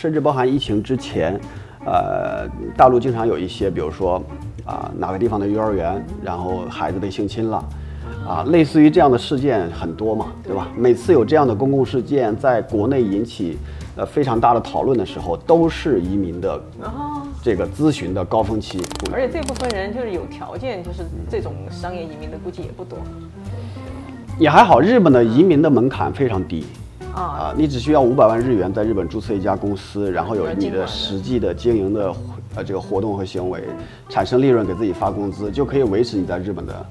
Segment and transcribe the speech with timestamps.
[0.00, 1.36] 甚至包含疫情之前，
[1.84, 4.22] 呃，大陆经常有一些，比如说
[4.64, 7.64] 啊，哪个地方的幼儿园，然后孩子被性侵了，
[8.24, 10.68] 啊，类似于这样的事件很多嘛，对吧？
[10.76, 13.58] 每次有这样的公共事件在国内引起
[13.96, 16.62] 呃非常大的讨论的时候，都是移民的
[17.42, 18.80] 这个咨询的高峰期。
[19.12, 22.96] 而且这部分人就是有条件，就是这种商业移民的估计也不多。
[24.38, 26.64] 也还好，日本的移民的门槛非常低。
[27.18, 32.14] 啊，你只需要五百万日元在日本注册一家公司，然后有你的实际的经营的
[32.54, 33.64] 呃这个活动和行为，
[34.08, 36.86] 产生利润给自己发工资，就可以维持你在日本的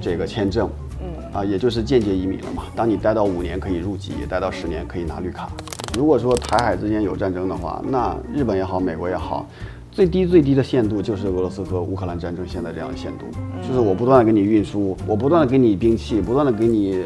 [0.00, 0.70] 这个签证。
[1.00, 2.62] 嗯，啊，也就是间接移民了嘛。
[2.76, 5.50] 当你待到五年可以入籍，待到十年可以拿绿卡。
[5.96, 9.44] 如果说台海之间有战争的话，那日本也好，美国也好，
[9.90, 13.24] 最低最低的限度就是俄罗斯和乌克兰战争现在这样的限度，
[13.66, 17.04] 就是我不断的给你运输，我不断的给你兵器，不断的给你。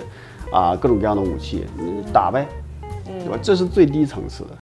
[0.51, 2.49] 啊，各种各样的武器，你打呗，
[3.29, 3.39] 对吧？
[3.43, 4.57] 这是最低层次的。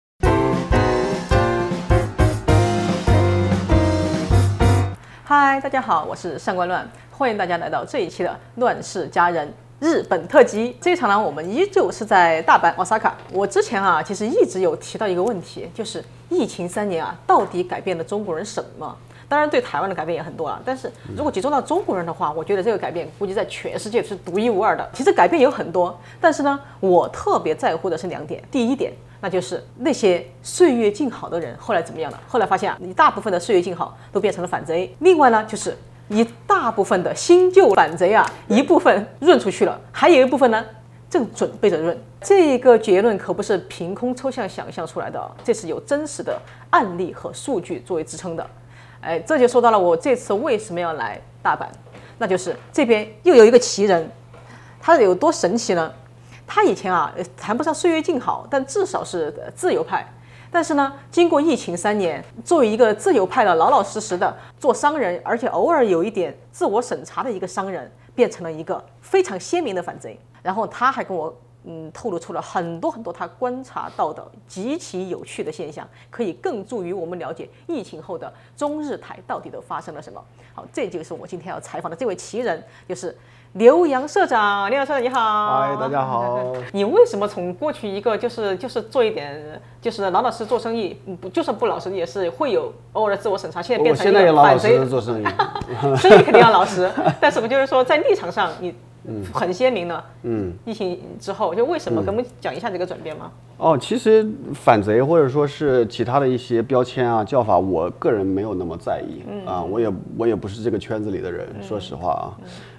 [5.23, 9.47] 嗨，大家好，我是上官乱，欢迎大家来到这一期的《乱世佳人》
[9.79, 10.77] 日本特辑。
[10.81, 13.13] 这一场呢，我们依旧是在大阪 Osaka。
[13.31, 18.97] 我之前啊，其实一直有提到一个问题，就是疫情三年啊，到底改变了中国人什么？
[19.29, 20.63] 当然，对台湾的改变也很多了。
[20.65, 24.89] 但是如果集中到中国人的话，我觉得这个改变估计在全世界是独一无二的。
[24.93, 28.43] 其实改变有很多，但是呢，我特别在乎的是两点。
[28.51, 32.21] 第一点，那就是那些岁月静好的人后来怎么样了？
[32.29, 34.95] 后来发现啊，你大部分的岁月静好都变成了反贼。
[35.01, 35.77] 另外呢，就是
[36.09, 40.65] 你大部分的新旧反贼啊，一部分润出去了，还有一部分呢，
[41.11, 41.99] 正准备着润。
[42.21, 48.47] 这个结论可不是凭空抽象想象出来的，这是有真实的案例和数据作为支撑的。
[49.07, 51.69] 哎，这就说到了我这次为什么要来大阪，
[52.19, 54.11] 那就是这边又有一个奇人，
[54.81, 55.93] 他有多神奇呢？
[56.45, 60.05] 他以前啊谈不上岁月静好，但至少是自由派。
[60.51, 70.19] 但是呢，经过疫情三年，作为一个自由派的老老实实的做商人，而且偶尔有一点自我审查的一个商人，变成了一个非常鲜明的反贼。
[70.43, 71.33] 然后他还跟我。
[71.69, 80.23] 嗯，透露出了很多很多他观察到的极其有趣的现象，可以更助于我们了解疫情后的中日台到底都发生了什么。
[80.55, 83.17] 好，这就是我今天要采访的这位奇人，就是
[83.55, 84.71] 刘洋社长。
[84.71, 86.53] 刘洋社长你好，嗨，大家好。
[86.73, 95.25] 你为什么从过去一个就是就是做一点就是老老实实做生意，不就算不老实也是会有偶尔自我审查，现在变成一个反贼做生意，
[95.97, 96.89] 生意肯定要老实，
[97.21, 98.73] 但是不就是说在立场上你。
[99.09, 100.05] 嗯，很鲜明的。
[100.23, 102.03] 嗯，疫情之后，就为什么？
[102.03, 103.31] 跟我们讲一下这个转变吗？
[103.59, 109.23] 哦，其实反贼或者说是其他的一些标签啊、叫法，我个人没有那么在意。
[109.29, 112.27] 嗯啊，我也我也不是这个圈子里的人，说实话啊。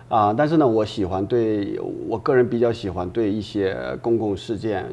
[0.09, 4.85] 啊，但是呢，我喜欢对我个人比较喜欢对一些公共事件，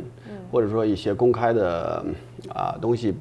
[0.51, 2.05] 或者说一些公开的
[2.55, 3.15] 啊东西，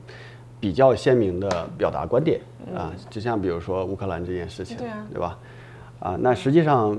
[0.60, 2.40] 比较鲜明的表达观点
[2.76, 2.94] 啊。
[3.10, 5.38] 就像比如说乌克兰这件事情，对啊，对吧？
[6.00, 6.96] 啊，那实际上。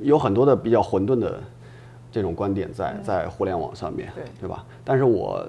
[0.00, 1.40] 有很多的比较混沌的
[2.10, 4.64] 这种观点在在互联网上面，对对吧？
[4.84, 5.46] 但是我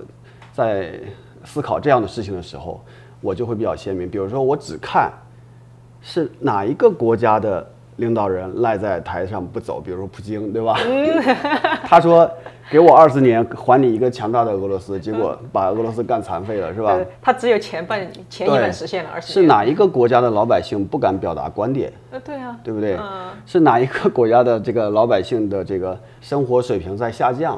[0.53, 0.99] 在
[1.43, 2.83] 思考这样的事情的时候，
[3.21, 4.09] 我就会比较鲜明。
[4.09, 5.11] 比如说，我只看
[6.01, 7.67] 是哪一个国家的。
[7.97, 10.77] 领导人赖在台上不走，比如说普京，对吧？
[11.85, 12.29] 他说
[12.69, 16.97] 给我二十年，还你一个强大的俄罗斯，结果把俄罗斯干残废了，是吧？
[17.21, 21.91] 他只有前半前一半实现了二十是哪一个国家的老百姓不敢表达观点？
[22.11, 22.97] 呃，对啊，对不对？
[23.45, 27.55] 是哪一个国家的这个老百姓的这个生活水平在下降？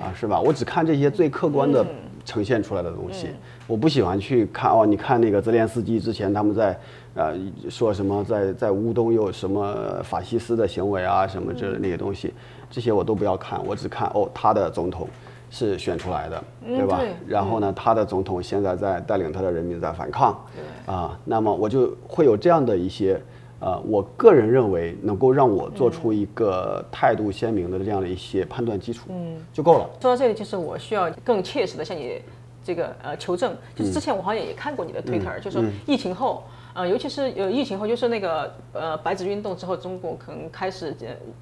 [0.00, 0.40] 啊，是吧？
[0.40, 1.84] 我只看这些最客观的
[2.24, 3.28] 呈现出来的东西，
[3.66, 4.86] 我不喜欢去看哦。
[4.86, 6.76] 你看那个泽连斯基之前他们在。
[7.14, 7.32] 啊，
[7.70, 12.34] 说什么在在乌东有什么法西斯的行为啊，什么之类那些东西，
[12.68, 15.08] 这些我都不要看，我只看哦，他的总统
[15.48, 17.00] 是选出来的，对吧？
[17.26, 20.44] 然后呢，他的总统现在在带领他的人民在反抗，
[20.86, 23.20] 啊，那么我就会有这样的一些，
[23.60, 29.88] 呃，我个人认为能够让我做出一个态度鲜明的这样的一些判断基础，嗯，就够了。
[30.00, 32.20] 说到这里，就是我需要更切实的向你
[32.64, 36.42] 这个呃求证，就是之前我好像也看过你的推特，就是疫情后。
[36.74, 40.92] 呃，尤其是有疫情后，就是那个呃白纸运动之后，中国可能开始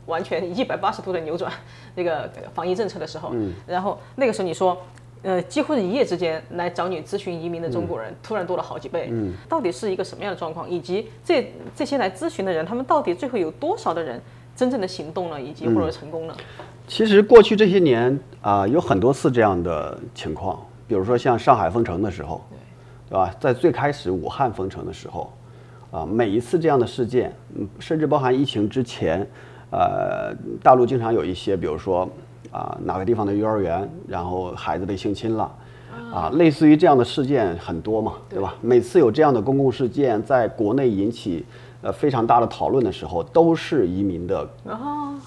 [0.04, 1.50] 完全一百八十度的扭转
[1.94, 4.76] 那个防疫政策的时候，嗯，然后那个时候你说，
[5.22, 10.68] 呃，几乎是一夜之间来找你咨询移民的中国人突然多了好几倍，嗯，到底是一个什么样的状况？
[10.68, 14.20] 以及这这些来咨询的人，他们到底最后有多少的人
[14.54, 16.36] 真正的行动了，以及或者成功了？
[16.86, 22.38] 其实过去这些年啊，有很多次这样的情况，比如说像上海封城的时候。
[23.12, 23.30] 对吧？
[23.38, 25.30] 在最开始武汉封城的时候，
[25.90, 29.20] 啊，每一次这样的事件，嗯，甚至包含疫情之前，
[29.70, 32.08] 呃，大陆经常有一些，比如说
[32.50, 35.54] 啊，哪个地方的幼儿园，然后孩子被性侵了，
[36.10, 38.54] 啊，类似于这样的事件很多嘛，对吧？
[38.62, 41.44] 每次有这样的公共事件在国内引起
[41.82, 44.48] 呃非常大的讨论的时候，都是移民的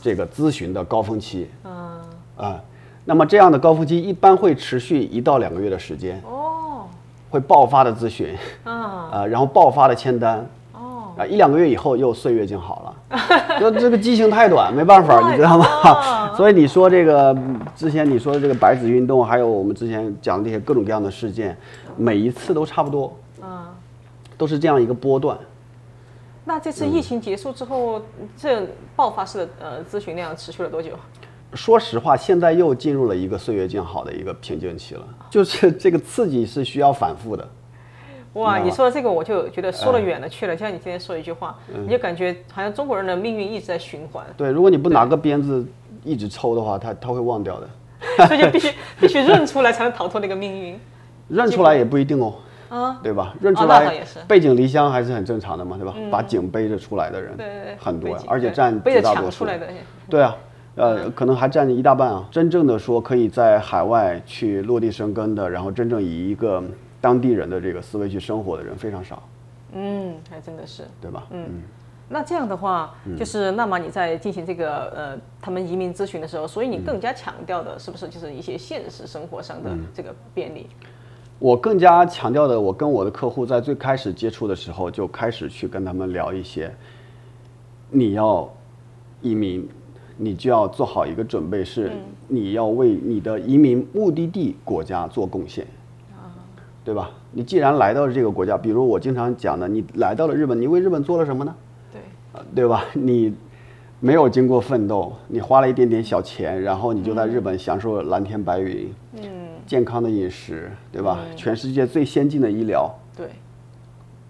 [0.01, 1.47] 这个咨询的高峰期。
[1.63, 2.01] 嗯，
[2.35, 2.59] 啊，
[3.05, 6.34] 那么这样的高峰期一般会持续一到两个月的时间，哦，
[7.35, 8.33] 会爆发的咨询，
[8.63, 16.31] 啊， 呃，然后爆发的签单，哦，啊，一两个月以后又岁月静好了，就这个激情太短，没办法，你知道吗？
[16.37, 21.57] 所以你说这个嗯之前你说的这个白纸运动，还有我们之前讲的这些各种各样的事件，
[21.97, 23.75] 每一次都差不多，啊。
[24.37, 25.37] 都是这样一个波段。
[26.45, 28.01] 那这次疫情结束之后，
[28.37, 28.65] 这
[28.95, 30.91] 爆发式的呃咨询量持续了多久？
[31.55, 37.47] 说实话，现在又进入了一个岁月静好的一个瓶颈期了，就是这个刺激是需要反复的。
[38.33, 40.53] 哇，你说的这个我就觉得说的远了去了。
[40.53, 45.65] 就像你今天说一句话，你就感觉好像中国人的命运一直在循环，对，如果你不拿个鞭子
[46.03, 47.69] 一直抽的话，他他会忘掉的。
[48.27, 50.79] 所以就必须 必须认出来才能逃脱那个命运。
[51.29, 52.33] 认出来也不一定哦，
[52.69, 53.33] 啊，对吧？
[53.41, 55.95] 认出来背井离乡还是很正常的嘛，对吧？
[56.11, 59.57] 把井背着出来的人对对对，很多而且对占绝大多数出来。
[59.57, 59.67] 的，
[60.09, 60.35] 对啊，
[60.75, 62.27] 呃，可能还占一大半啊。
[62.31, 66.63] 真正的说可以在海外去落地生根的，然后真正以一个
[66.99, 69.23] 当地人的这个思维去生活的人非常少，
[69.73, 70.83] 嗯，还真的是。
[71.01, 71.25] 对吧？
[71.31, 71.61] 嗯，
[72.09, 80.67] 那这样的话，就是那么你在进行这个呃他们移民咨询的时候，所以你更加强调的是不是就是一些现实生活上的嗯这个便利？
[81.37, 86.73] 我更加强调的，我跟我的客户在最开始接触的时候就开始去跟他们聊一些，
[87.89, 88.49] 你要
[89.21, 89.67] 移民，
[90.17, 91.91] 你就要做好一个准备，是
[92.27, 95.65] 你要为你的移民目的地国家做贡献，
[96.83, 97.11] 对吧？
[97.31, 101.55] 你既然来到了这个国家，比如我经常讲的，你来到了日本，你为日本做了什么呢？
[101.91, 102.01] 对，
[102.33, 102.85] 呃对吧？
[102.93, 103.33] 你
[103.99, 109.21] 没有经过奋斗，你花了一点点小钱，然后你就在日本享受蓝天白云，嗯，
[109.65, 111.19] 健康的饮食，对吧？
[111.35, 113.29] 全世界最先进的医疗，对，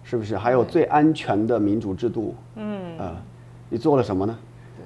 [0.02, 0.36] 是不是？
[0.36, 3.22] 还有最安全的民主制度，嗯，啊、
[3.68, 4.36] 你做了什么呢？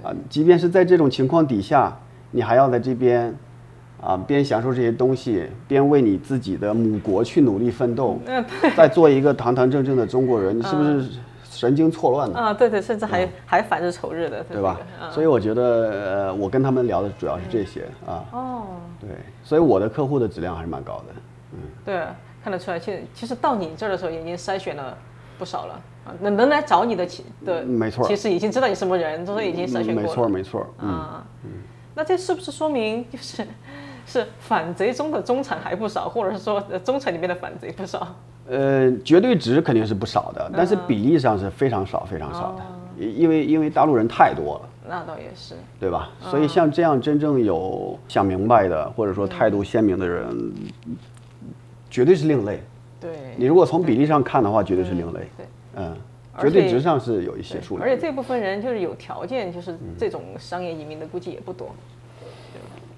[0.02, 1.97] 啊，即便是在这种情况底下，
[2.31, 3.35] 你还要在这边，
[4.00, 8.19] 啊，边享受这些东西，边为你自己的母国去努力奋斗，
[8.76, 11.05] 再做一个堂堂正正的中国人，你是不是
[11.44, 12.38] 神经错乱呢？
[12.38, 14.81] 啊，对对，甚至还还反日仇日的，对吧？
[15.02, 18.25] 嗯所以我觉得，呃，我跟他们聊的主要是这些啊。
[18.32, 18.62] 哦，
[19.00, 19.11] 对，
[19.43, 21.05] 所以我的客户的质量还是蛮高的。
[21.53, 22.00] 嗯对，
[22.43, 24.96] 看得出来，其实其实到你这儿的时候，已经筛选了
[25.37, 26.12] 不少了啊。
[26.20, 30.02] 能能来找你的其的，嗯没错其实已经知道你什么人，都是已经筛选过了。
[30.02, 30.67] 没错，没错。
[30.81, 31.26] 嗯，啊，
[31.94, 33.47] 那这是不是说明就 是
[34.06, 38.06] 是反贼中的中产还不少，或者是说呃中产里面的反贼不少？
[38.49, 42.64] 呃，绝对值肯定是不少的，但是嗯比例上是非常少，非常少哦的。
[43.05, 44.69] 因因为因为大陆人太多了。
[44.88, 46.11] 那倒也是，对吧？
[46.25, 50.53] 嗯所以像这样真正有想明白的，或者说态度鲜明的人，
[51.88, 52.61] 绝对是另类。
[53.00, 55.20] 对，你如果从比例上看的话，绝对是另类。
[55.37, 55.46] 对，
[55.76, 55.96] 嗯，
[56.38, 57.88] 绝对值上是有一些数量。
[57.88, 61.70] 而且这部分人就是有条件，就是这种商业移民的估计也不多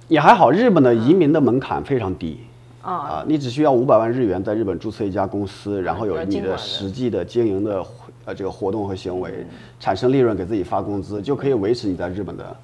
[0.08, 2.40] 也还好，日本的移民的门槛非常低。
[2.82, 2.92] 啊。
[2.92, 7.84] 啊，你只需要五百万日元在日本注册一家公司，然后有你的实际的经营的
[8.24, 9.46] 呃这个活动和行为，
[9.78, 12.56] 产生利润给自己发工资，就可以维持你在日本的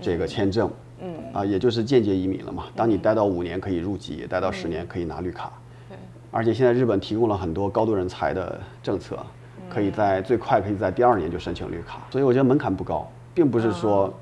[0.00, 0.70] 这个签证。
[1.00, 2.64] 嗯，啊，也就是间接移民了嘛。
[2.74, 5.52] 当你待到五年可以入籍，待到十年可以拿绿卡。
[5.88, 5.96] 对，
[6.32, 9.16] 而且现在日本提供了很多高度人才的政策，
[9.68, 14.12] 可以在最快可以在第二年就申请绿卡，所以我觉得门槛不高，并不是说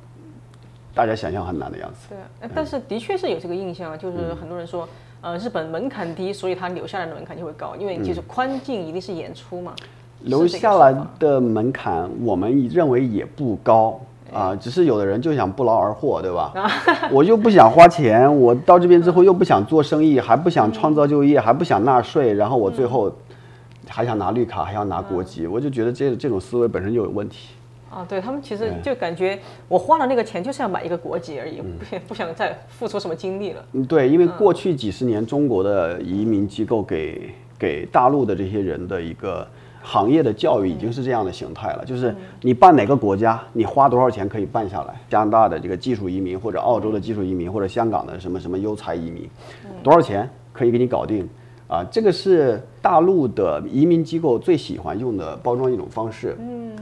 [0.94, 2.08] 大家想象很难的样子。
[2.08, 4.36] 对，呃但是的确是有这个印象啊，就是嗯。
[4.36, 4.88] 很多人说，
[5.20, 9.72] 呃，日本门槛低，所以他留下来的门槛就会高，因为就是宽进一定是演出嘛。
[9.82, 9.86] 嗯。
[10.20, 14.00] 留下来的门槛，我们认为也不高
[14.32, 16.52] 啊，只是有的人就想不劳而获，对吧？
[17.12, 23.12] 我又不想花钱，我到这边之后又不想做生意，还不想创造就业，还不想纳税，然后我最后
[23.88, 27.50] 还想拿绿卡，还要拿国籍，我就觉得这这种思维本身就有问题。
[27.88, 29.38] 啊，对他们其实就感觉
[29.68, 33.64] 我花了那个钱就是要买一个国籍而已，不想不想再付出什么精力了。
[33.72, 39.46] 嗯，对，因为过去几十年中国的移民机构给给大陆的这些人的一个
[39.82, 45.00] 行业的教育已经是这样的形态了，就是你办哪个国家，你花多少钱可以办下来。
[45.08, 49.30] 加拿大的这个技术移民，或者澳洲的技术移民，或者香港的什么什么优才移民，
[49.84, 51.26] 多少钱可以给你搞定？
[51.68, 56.36] 啊，这个是大陆的移民机构最喜欢用的包装一种方式。
[56.38, 56.72] 嗯，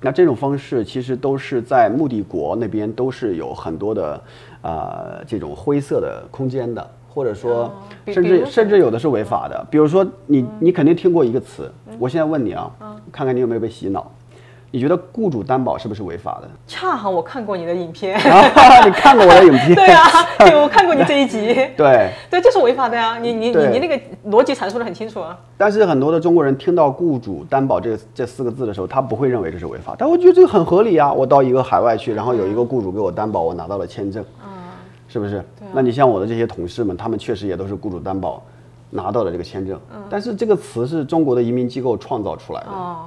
[0.00, 4.22] 那这种方式其实都是在目的国那边都是有很多的
[4.60, 7.72] 啊、这种灰色的空间的，或者说
[8.06, 9.66] 甚至甚至有的是违法的。
[9.70, 12.70] 比如说你你肯定听过一个词，我现在问你啊，
[13.10, 14.10] 看看你有没有被洗脑。
[14.70, 16.48] 你觉得雇主担保是不是违法的？
[16.66, 19.74] 恰好我看过你的影片，啊， 你看过我的影片？
[19.76, 20.06] 对啊，
[20.38, 22.10] 对我看过你这一集，对。
[22.30, 23.18] 对，这是违法的呀！
[23.18, 23.98] 你你你你那个
[24.30, 25.38] 逻辑阐述的很清楚啊。
[25.56, 31.10] 但是很多的中国人听到雇主担保这这四个字的时候，他不会认为这是违法，但我觉得这个很合理啊。
[31.12, 34.22] 我到一个海外去，然后有一个雇主给我担保，我拿到了签证，
[35.08, 35.42] 是不是？
[35.72, 38.42] 那你像我的这些同事们，他们确实也都是雇主担保
[38.90, 42.66] 拿到了这个签证，但是这个词是中国的移民机构创造出来的。
[42.70, 43.06] 哦，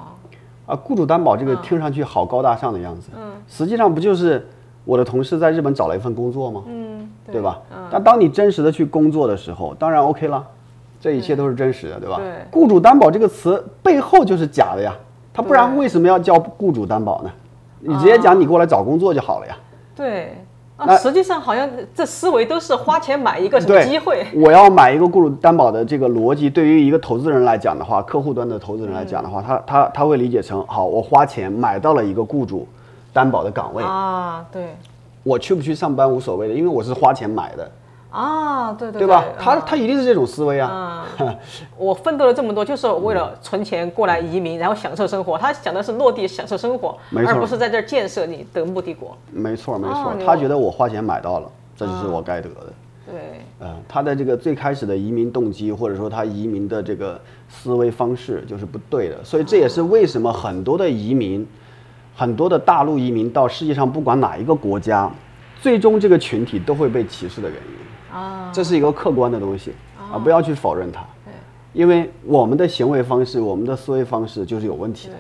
[0.72, 3.12] 啊，雇主担保这个听上去好高大上的样子，
[3.46, 4.48] 实际上不就是
[4.86, 6.64] 我的同事在日本找了一份工作吗？
[6.68, 7.60] 嗯，对吧？
[7.92, 10.48] 但当你真实的去工作的时候，当然 OK 了，
[11.02, 12.16] 这一切都是真实的，对吧？
[12.16, 14.96] 对雇主担保这个词背后就是假的呀，
[15.34, 17.30] 他不然为什么要叫雇主担保呢？
[17.82, 19.58] 你直接讲你过来找工作就好了呀。
[19.94, 20.38] 对。
[20.82, 24.26] 啊，那实际上好像这思维都是花钱买一个什么，机会。
[24.34, 32.68] 我要买一个雇主担保的这个逻辑，对于一个投资人来讲的话，客户端的投资人来讲的话，他他他会理解成，好，我花钱买到了一个雇主
[33.14, 34.76] 担保的岗位，啊，对，
[35.22, 37.70] 我去不去上班无所谓的，因为我是花钱买的，
[38.12, 39.24] 啊，对对对吧？
[39.40, 41.06] 他啊他一定是这种思维啊。
[41.78, 45.38] 我奋斗了这么多，就是为了存钱过来移民，然后享受生活。
[45.38, 49.18] 他想的是落地享受生活，而不是在这儿建设你的目的国。
[49.32, 52.56] 没错没错他觉得我花钱买到了，这就是我该得的。
[53.10, 53.16] 对，
[53.62, 61.48] 嗯，他的这个最开始的移民动机，或者说他移民的这个思维方式就是不对的，所以这也是为什么很多的移民，
[62.16, 65.10] 很多的大陆移民到世界上不管哪一个国家，
[65.62, 67.82] 最终这个群体都会被歧视的原因。
[68.12, 71.04] 啊，这是一个客观的东西啊，不要去否认它。
[71.74, 75.14] 因为我们的行为方式，我们的思维方式就是有问题的。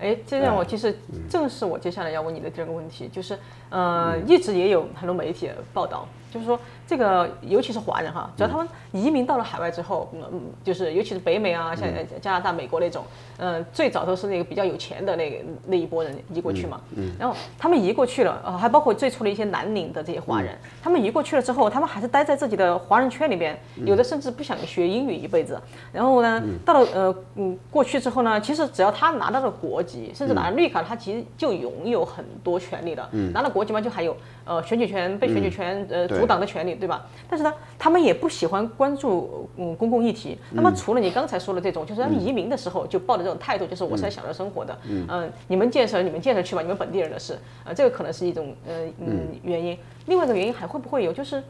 [0.00, 0.98] 对，哎，这让我其实
[1.28, 3.38] 正是我接下来要问你的第二个问题，就是
[3.68, 6.58] 呃，一直也有很多媒体报道，就是说
[6.90, 13.04] 这个尤其是华人哈，只要他们移民到了海外之后，嗯，嗯就是尤其是北美啊，像呃加拿大、美国那种，
[13.36, 15.36] 嗯，最早都是那个比较有钱的那个
[15.68, 16.80] 那一波人移过去嘛，
[17.16, 23.56] 然后他们移过去了，呃，还包括最初的一些南宁的这些华人，他们移过去了之后，他们还是待在自己的华人圈里边，
[23.86, 25.56] 有的甚至不想学英语一辈子，
[25.92, 33.08] 然后呢，到了呃嗯过去之后呢，其实只要他拿到了国籍，甚至拿了绿卡，他其实就拥有很多权利了。
[33.32, 34.16] 拿了国籍嘛，就还有
[34.50, 37.06] 呃选举权、被选举权、呃阻挡的权利，对吧？
[37.28, 40.36] 但是呢，他们也不喜欢关注嗯公共议题。
[40.50, 49.78] 那么除了你刚才说的这种，就是他们移民的时候就抱着这种态度，就是我是来享受生活的，嗯、你们建设你们建设去吧，你们本地人的事，呃，这个可能是一种呃嗯原因。
[50.06, 51.40] 另外一个原因还会不会有就是？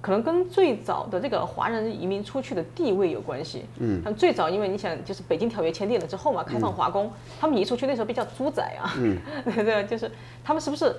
[0.00, 3.64] 可能跟最早的这个华人移民出去的地位有关系。
[3.78, 8.92] 嗯，他们最早因为你想，就是北京条约签订了之后嘛，开放华工，他们移出去那时候被叫猪仔啊。
[8.98, 9.16] 嗯，
[9.56, 10.10] 对对，就是
[10.44, 10.94] 他们是不是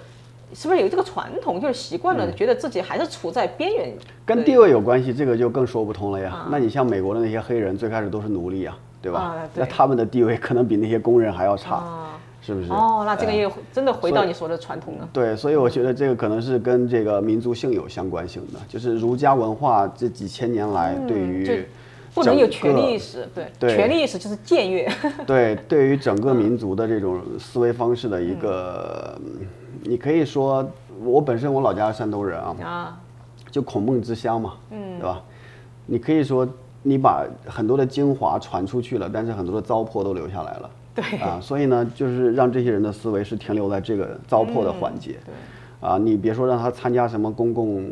[0.54, 3.94] 是不是有这个传统，就是习惯了，觉得自己还是处在边缘。
[4.26, 6.46] 跟地位有关系，这个就更说不通了呀。
[6.50, 9.20] 那你像美国的那些黑人，最开始都是奴隶啊，对吧？
[9.20, 12.72] 啊对那他们的地位可能比那些工人还要差，啊是不是？
[12.72, 15.10] 哦，那这个哎也真的回到你说的传统了。
[15.12, 21.66] 对，所以我觉得这个可能是跟这个民族性有相关性的，就是儒家文化这几千年来对于
[22.14, 24.90] 不能有权利意识，对，对权利意识就是僭越。
[25.26, 29.46] 对，对于整个民族的这种思维方式的一个，嗯
[29.84, 30.68] 你可以说，
[31.04, 33.00] 我本身我老家是山东人啊，啊，
[33.52, 35.22] 就孔孟之乡嘛，嗯，对吧？
[35.86, 36.48] 你可以说
[36.82, 41.04] 你把很多的精华传出去了，但是很多的糟粕都留下来了，对。
[41.20, 45.34] 啊，所以呢，就是让这些人的思维是停留在这个糟粕的环节，对。
[45.88, 47.86] 啊，你别说让他参加什么公共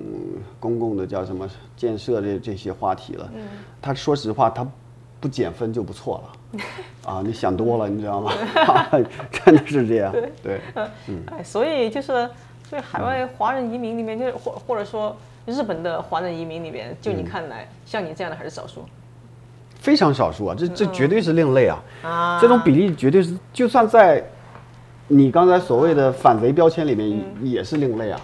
[0.59, 3.29] 公共的叫什么建设这这些话题了，
[3.79, 4.65] 他说实话他
[5.23, 6.59] 不减分就不错了，
[7.13, 8.33] 啊，你想多了，你知道吗？
[9.31, 10.13] 真的是这样，
[10.43, 10.59] 对，
[11.31, 12.29] 哎，所以就是，
[12.69, 15.15] 所以海外华人移民里面，就是或或者说
[15.45, 18.83] 日本的华人移民里面，就嗯你看来，像你这样的还是少数？
[19.79, 22.39] 非常少数啊，这这绝对是另类啊，啊。
[22.41, 24.21] 这种比例绝对是，就算在
[25.07, 28.19] 你刚才所谓的反贼标签里面，也是另类啊，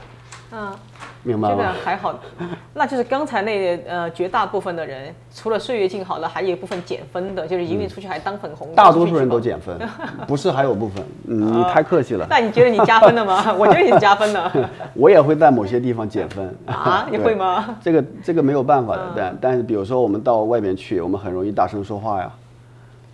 [0.52, 1.74] 嗯，这个明白吗？
[1.84, 2.18] 还好，
[2.74, 8.68] 那就是刚才那呃绝大部分的人，除了岁月静好了，还有一部分减分的，就是移民出去还当粉红。
[8.70, 9.78] 嗯大多数人都减分，
[10.28, 12.30] 不是还有部分，嗯，你太客气了报。。
[12.30, 13.54] 那你觉得你加分了吗？
[13.60, 14.52] 我觉得你加分了
[14.94, 17.78] 我也会在某些地方减分啊，你会吗？
[17.82, 22.32] 这个这个没有办法的，但但是比如说我们到外面去，我们很容易大声说话呀，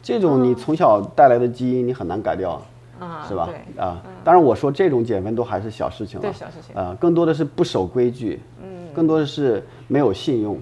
[0.04, 2.62] 这种你从小带来的基因你很难改掉，
[3.00, 3.50] 啊，是吧？
[3.78, 6.75] 啊，当然我说这种减分都还是小事情了，对小事情。
[6.75, 10.60] 啊，更多的是不守规矩，嗯，更多的是没有信用，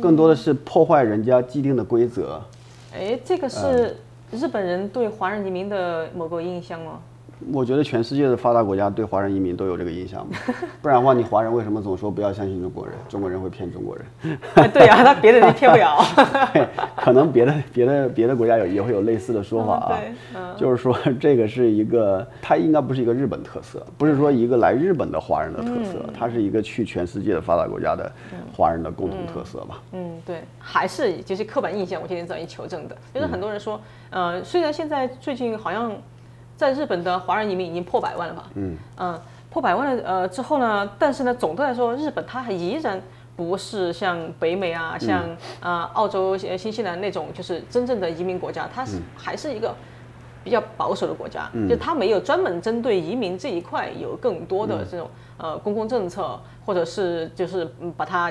[0.00, 2.40] 更多的是破坏人家既定的规则，
[2.94, 3.50] 哎，这个嗯。
[3.50, 3.96] 是
[4.32, 6.98] 日本人对华人移民的某个印象吗？
[7.52, 10.36] 我觉得全世界的发达国家对华人移民都有这个印象嘛，
[10.82, 12.94] 不然的话，你华人为什么总说不要相信中国人？
[13.08, 14.04] 中国人会骗中国人。
[14.72, 15.98] 对呀、他别的人骗不了。
[16.52, 19.74] 对，可能别的别的别的国家有也会有类似的说法
[20.34, 28.10] 啊就是说这个是一个，它应该不是一个日本特色，不是说一个来日本的华人的特色，嗯它是一个去全世界的发达国家的
[28.54, 29.82] 华人的共同特色吧。
[29.92, 33.80] 嗯，对，还是就是刻板印象，我今天早一求证的，就是很多人说，
[34.10, 35.92] 呃，虽然现在最近好像
[36.62, 38.78] 在日本的华人移民已经破百万了吧，嗯。
[38.96, 43.02] 嗯，破百万了，呃，之后呢，但是呢，总的来说，日本它还依然
[43.34, 45.18] 不是像北美啊，像
[45.60, 49.74] 啊、呃澳洲、呃新西兰那种就是真正的移民国家，它是还是一个。
[50.44, 58.28] 比较保守的国家，就它没有专门针对移民这一块有更多的这种、呃公共政策，或者是就是嗯把它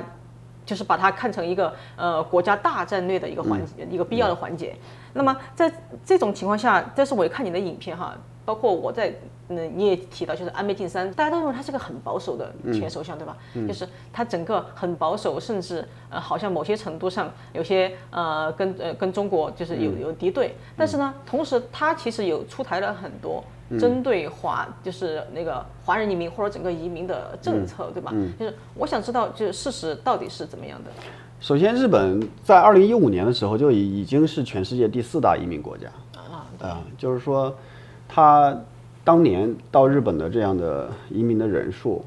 [0.66, 4.76] 就是把它看成一个呃国家大战略的一个环节、一个必要的环节。
[5.14, 5.72] 那么在
[6.06, 8.16] 这种情况下，但是我也看你的影片哈，
[8.46, 9.14] 包括我在
[9.50, 13.36] 嗯你也提到，就是安倍晋三，大家都认为他是个很保守的前首相，对吧？
[13.68, 23.44] 就是他整个很保守，甚至呃好像某些程度上有些呃跟呃跟中国就是有有敌对，但是呢，同时他其实有出台了很多。
[23.80, 28.14] 针对华就是那个华人移民或者整个移民的政策，对吧？
[28.40, 30.92] 就是我想知道，就是事实到底是怎么样的？
[31.40, 35.88] 首先，日本在二零一五年的时候就已已经是全世界第四大移民国家。
[36.16, 37.56] 啊，啊，就是说，
[38.08, 38.56] 他
[39.04, 42.06] 当年到日本的这样的移民的人数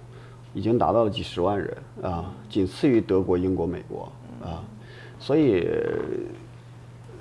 [0.53, 4.63] 已经达到了几十万人啊，仅次于德国、英国、美国啊，
[5.19, 5.67] 所以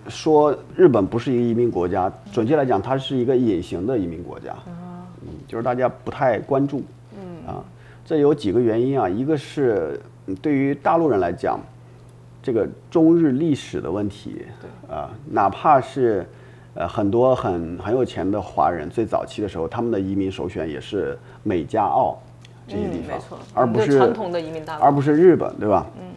[0.09, 6.81] 说日本不是一个移民国家，准确来讲，它是一个隐形的移民国家，嗯，就是大家不太关注，
[7.13, 7.47] 嗯。
[7.47, 7.63] 啊，
[8.05, 11.59] 这有几个原因啊，一个是嗯对于大陆人来讲，
[12.41, 14.45] 这个中日历史的问题，
[14.89, 16.27] 啊，哪怕是
[16.73, 22.17] 呃很多很很有钱的华人，最早期的时候，他们的移民首选也是美加澳
[22.67, 25.85] 这些地方，嗯、没错，而不是传统的移民大陆，而不是日本，对吧？
[25.97, 26.12] 嗯。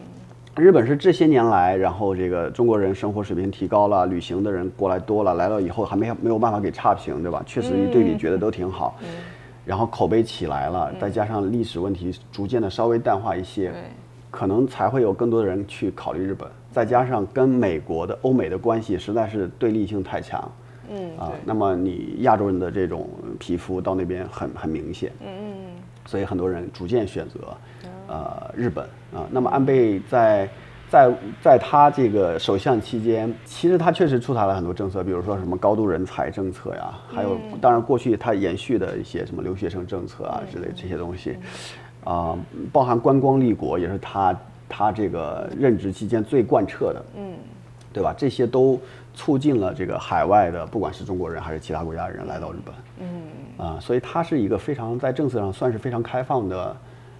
[0.57, 7.43] 日本是这些年来，然后这个中国人生活水平提高了，旅行的人过来多了，来了以后还没没有办法给差评，对吧？
[7.45, 9.07] 确实一对比觉得都挺好，嗯。
[9.63, 13.81] 然后口碑起来了，再加上历史问题逐渐的稍微淡化一些，对，
[14.31, 16.49] 可能才会有更多的人去考虑日本。
[16.71, 20.51] 再加上跟美国的欧美的关系实在是对立性太强，
[20.89, 25.53] 嗯啊，那么你亚洲人的这种皮肤到那边很很明显，嗯嗯。
[26.05, 27.39] 所以很多人逐渐选择
[28.07, 29.27] 呃日本啊。
[29.31, 30.49] 那么安倍在
[30.89, 41.37] 在在他这个首相期间，其实他确实出台了很多政策，比如说什么高度人才政策呀，还有当然过去他延续的一些什么留学生政策啊之类这些东西，
[42.03, 42.37] 啊，
[42.71, 44.35] 包含观光立国也是他
[44.69, 47.33] 他这个任职期间最贯彻的，嗯
[47.93, 48.13] 对吧？
[48.15, 48.79] 这些都
[49.15, 52.75] 促进了这个海外的，不管是中国人还是其他国家的人来到日本。
[52.99, 56.77] 嗯，啊，所以他是一个非常在政策上算是非常开放的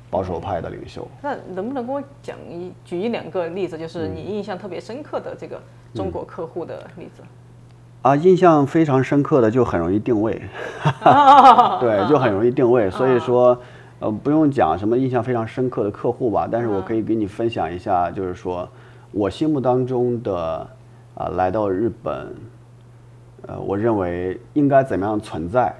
[0.09, 1.07] 保守派的领袖。
[1.21, 5.59] 那能不能跟我讲一举一两个例子，嗯就是你印象特别深刻的这个
[5.93, 7.21] 中国客户的例子？
[8.03, 10.41] 啊，印象非常深刻的就很容易定位，
[11.81, 12.89] 对，就很容易定位。
[12.89, 13.59] 所以说，
[13.99, 18.69] 呃，不用讲什么印象非常深刻的客户吧，但是我可以给你分享一下，就是说
[19.11, 20.65] 我心目当中的
[21.15, 22.33] 啊，来到日本，
[23.47, 25.73] 呃，我认为应该怎么样存在，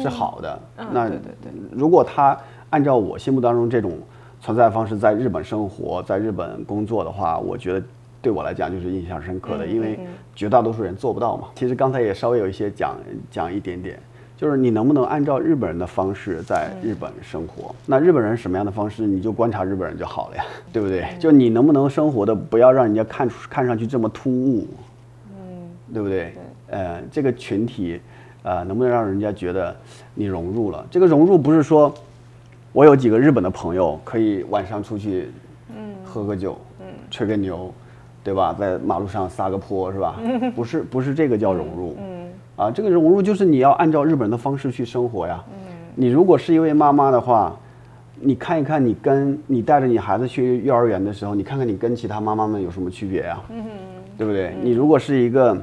[0.00, 0.58] 是好的。
[0.92, 2.38] 那对对对如果他
[2.70, 3.92] 按照我心目当中这种
[4.40, 7.86] 存在方式在日本生活，在日本工作的话，我觉得
[8.20, 9.98] 对我来讲就是印象深刻的，因为
[10.34, 11.48] 绝大多数人做不到嘛。
[11.54, 12.96] 其实刚才也稍微有一些讲
[13.30, 13.98] 讲一点点，
[14.36, 17.74] 就是你能不能按照日本人的方式在日本生活？
[17.86, 21.06] 那日本人什么样的方式，你就观察日本人就好了呀，对不对？
[21.18, 24.66] 就你能不能生活的不要让人家看出看上去这么突兀，
[25.32, 26.34] 嗯，对不对？
[26.70, 27.98] 呃，这个群体，
[28.42, 29.74] 呃，能不能让人家觉得
[30.14, 30.86] 你融入了？
[30.90, 31.92] 这个融入不是说，
[32.72, 35.30] 我有几个日本的朋友可以晚上出去，
[35.70, 37.72] 嗯，喝个酒，嗯，吹个牛，
[38.22, 38.54] 对吧？
[38.58, 40.20] 在马路上撒个泼是吧？
[40.54, 45.42] 不是，不是这个叫融入，嗯，啊，这个融入就是你要按照日本人的方式去生活呀。
[45.50, 45.56] 嗯，
[45.94, 47.56] 你如果是一位妈妈的话，
[48.20, 53.40] 你看一看你跟你带着你孩子去幼儿园的时候，你看看你跟其他妈妈们有什么区别呀？
[53.48, 53.64] 嗯，
[54.16, 54.54] 对不对？
[54.62, 55.56] 你如果是一个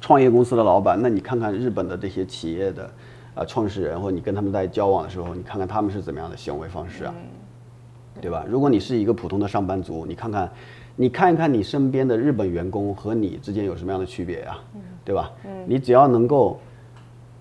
[0.00, 2.88] 创业公司的老板，那你看看日本的这些企业的
[3.34, 7.14] 啊创始人，或者你跟他们在交往的时候，你看看他们是怎么样的行为方式啊，
[8.20, 8.44] 对吧？
[8.48, 10.50] 如果你是一个普通的上班族，你看看，
[10.96, 14.58] 你看一看你身边的日本员工和你之间有什么样的区别呀、
[15.04, 15.30] 对吧？
[15.66, 16.58] 你只要能够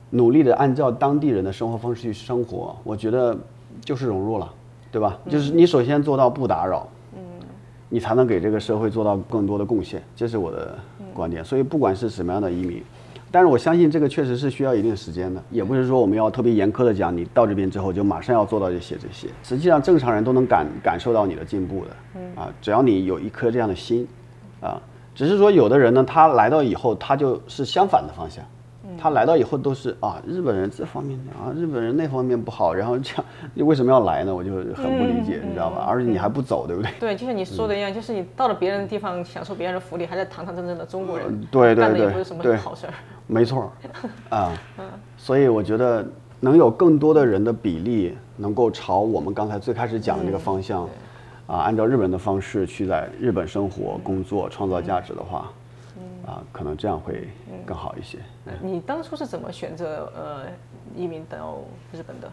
[0.10, 3.38] 努力的按照当地人的生活方式去生活，我觉得
[3.82, 4.54] 就是融入了，
[4.92, 5.20] 对吧？
[5.30, 6.88] 就是你首先做到不打扰，
[7.90, 10.78] 你才能给这个社会做到更多的贡献，这是我的
[11.14, 11.44] 观点。
[11.44, 12.82] 所以不管是什么样的移民，
[13.32, 19.28] 但是我相信这个确实是需要一定时间的，也不是说我们要特别严苛的讲，你到这边之后就马上要做到这些这些。
[19.42, 24.06] 实际上正常人都能感感受到你的进步的，啊，只要你有一颗这样的心，
[24.60, 24.82] 啊，
[25.16, 28.44] 只是说有的人呢，他来到以后他就是相反的方向。
[29.02, 34.36] 他来到以后都是啊，日本人这方面啊，日本人那方面不好，然后这样，你为什么要来呢？
[34.36, 35.84] 我就很不理解，你知道吧？
[35.90, 36.92] 而且你还不走，对不对？
[37.00, 42.94] 对，就像你说的一样，就是你到了别人的地方，享受别人的福利，还在堂堂正正的中国人，对对干的也对不是什么对好事儿。
[43.26, 43.72] 没错
[44.30, 44.54] 儿， 啊，
[45.18, 46.06] 所以我觉得
[46.40, 50.84] 能有更多的人的比例能够朝我们刚才最开始讲的这个方向，
[51.48, 55.50] 啊，按照日本人的方式去在日本生活、工作、创造价值的话，
[56.26, 57.30] 啊，可能这样会
[57.66, 58.20] 更好一些。
[58.62, 60.44] 你当初是怎么选择呃
[60.96, 61.60] 移民到
[61.92, 62.32] 日本的？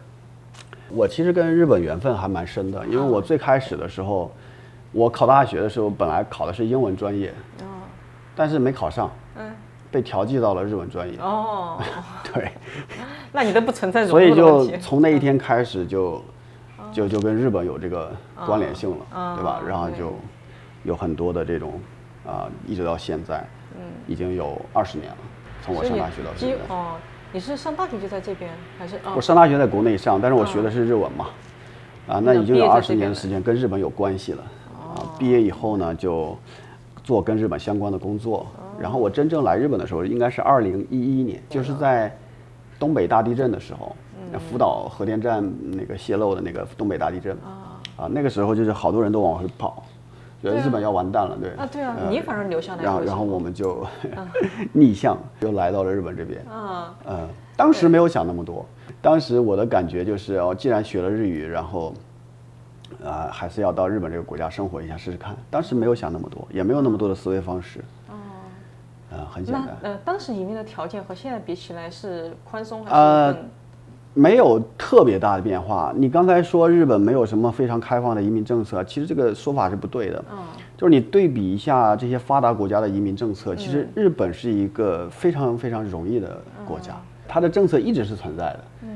[0.89, 4.31] 我其实跟日本缘分还蛮深的，因为我最开始的时候，
[4.91, 7.33] 我考大学的时候本来考的是英文专业，
[8.35, 9.51] 但是没考上，嗯，
[9.91, 11.17] 被调剂到了日文专业。
[11.19, 11.79] 哦，
[12.33, 12.51] 对，
[13.31, 14.35] 那你都不存在所以。
[14.35, 16.23] 就从那一天开始就
[16.91, 18.11] 就就跟日本有这个
[18.45, 19.61] 关联性了，对吧？
[19.67, 20.13] 然后就
[20.83, 21.79] 有很多的这种
[22.25, 23.45] 啊，一直到现在，
[24.07, 25.17] 已经有二十年了，
[25.61, 26.73] 从我上大学到现在。
[26.73, 26.95] 哦，
[27.31, 29.21] 你是上大学就在这边，还是哦我？
[29.21, 31.27] 上大学在国内上，但是我学的是日文嘛，
[32.07, 34.43] 啊，那已经有二十年的时间跟日本有关系了。
[34.73, 36.37] 啊，毕业以后呢，就
[37.03, 38.47] 做跟日本相关的工作。
[38.79, 42.15] 然后我真正来日本的时候，应该是二零一一年，就是在
[42.79, 43.95] 东北大地震的时候，
[44.49, 47.37] 福岛核电站那个泄漏的那个东北大地震。
[47.97, 49.83] 啊，那个时候就是好多人都往回跑，
[50.41, 51.49] 觉得日本要完蛋了，对。
[51.51, 52.83] 啊，对啊，呃你反而留下来。
[52.83, 53.85] 然后然后我们就
[54.71, 56.41] 逆向又来到了日本这边。
[56.45, 58.65] 啊，嗯，当时没有想那么多，
[59.01, 61.93] 当时我的感觉就是，哦，既然学了日语，然后，
[63.03, 65.35] 啊、还是要到日本这个国家生活一下试试看。
[65.49, 67.79] 当时没有想那么多，也没有那么多的思维方式。
[68.07, 68.13] 哦，
[69.11, 73.49] 呃，很简那单，呃，当时移民的条件和现在比起来是宽松还呃是更？
[74.13, 75.93] 没有特别大的变化。
[75.95, 80.25] 你刚才说日本没有什么非常开放的移民政策，其实这个说法是不对的。
[80.31, 80.37] 嗯，
[80.75, 86.93] 就是你对比一下这些发达国家的移民政策，其实日本是一个非常非常容易的国家，
[87.27, 88.63] 它的政策一直是存在的。
[88.81, 88.89] 嗯，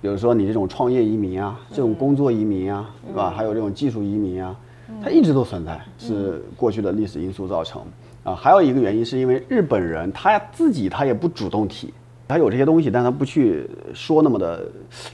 [0.00, 3.32] 比如说你这种创业移民啊，这种工作移民啊，对吧？
[3.36, 4.56] 还有这种技术移民啊，
[5.02, 7.82] 它一直都存在，是过去的历史因素造成。
[8.22, 11.92] 啊，还有一个原因是因为日本人他自己他也不主动提。
[12.32, 14.64] 他有这些东西，但他不去说那么的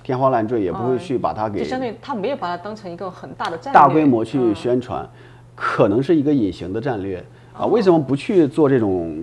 [0.04, 5.04] 天花乱坠，也不会去把它给就相当于他没有把它当成一个很大的战略，大规模去宣传，
[5.56, 7.66] 可能是一个隐形的战略啊。
[7.66, 9.20] 为什么不去做这种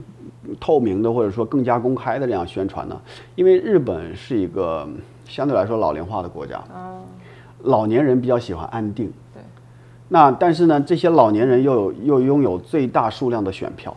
[0.60, 3.02] 透明的或者说更加公开的这样宣传呢？
[3.36, 4.86] 因为日本是一个
[5.24, 6.62] 相对来说老龄化的国家，
[7.64, 9.10] 老年人比较喜欢安定。
[9.34, 9.42] 对。
[10.10, 13.96] 那但是呢，这些老年人又有又拥有最大数量的选票，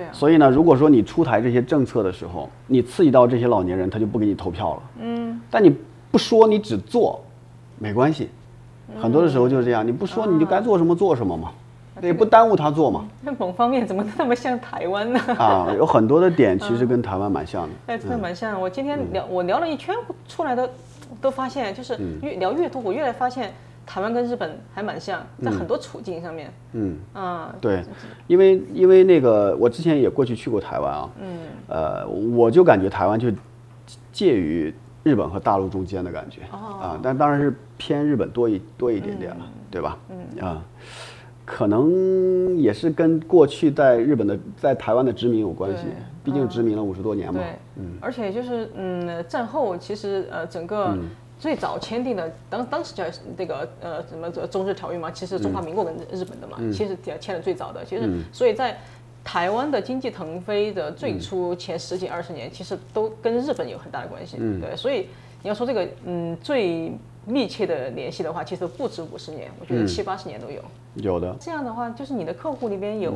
[0.00, 4.82] 对啊，所以呢，如果说你出台这些政策的时候，你刺激到这些老年人，他就不给你投票了。
[5.00, 5.38] 嗯。
[5.50, 5.76] 但你
[6.10, 7.20] 不说，你只做，
[7.78, 8.30] 没关系。
[9.00, 11.52] 很多的时候就是这样，你不说，你就该做什么做什么嘛，
[12.02, 13.04] 也不耽误他做嘛。
[13.22, 15.20] 那某方面怎么那么像台湾呢？
[15.38, 17.68] 啊，有很多的点其实跟台湾蛮像的。
[17.94, 18.60] 哎，真的蛮像。
[18.60, 19.94] 我今天聊，我聊了一圈
[20.26, 20.68] 出来的，
[21.20, 23.52] 都发现就是越聊越多，我越来发现
[23.92, 26.52] 台湾跟日本还蛮像，在很多处境上面。
[26.74, 27.82] 嗯，啊，对，
[28.28, 33.32] 因为因为那个我之前也过去去过台湾啊，嗯，呃，我就感觉台湾就
[34.12, 34.72] 介于
[35.02, 36.42] 日本和大陆中间的感觉。
[36.52, 39.98] 啊，但当然是偏日本多一多一点点了，对吧？
[40.08, 40.46] 嗯。
[40.46, 40.62] 啊，
[41.44, 45.86] 可能也是跟过去在日本的在台湾的殖民有关系，
[46.22, 47.40] 毕竟殖民了五十多年嘛。
[47.40, 50.96] 对，而且就是嗯，战后其实呃整个
[51.40, 53.04] 最早签订的当当时叫
[53.36, 58.78] 那个呃什么中日条约嘛，其实中华民国跟日本的嘛，其实签的最早的，其实所以在。
[59.22, 64.38] 台湾的经济腾飞的最初前十几二十年，其实都跟日本有很大的关系。
[64.58, 65.08] 对，所以
[65.42, 66.90] 你要说这个嗯最
[67.26, 70.62] 密切的联系的话，其实不止五十年，我觉得七八十年都有。
[70.94, 73.12] 有的，这样的话，就是你的客户里边有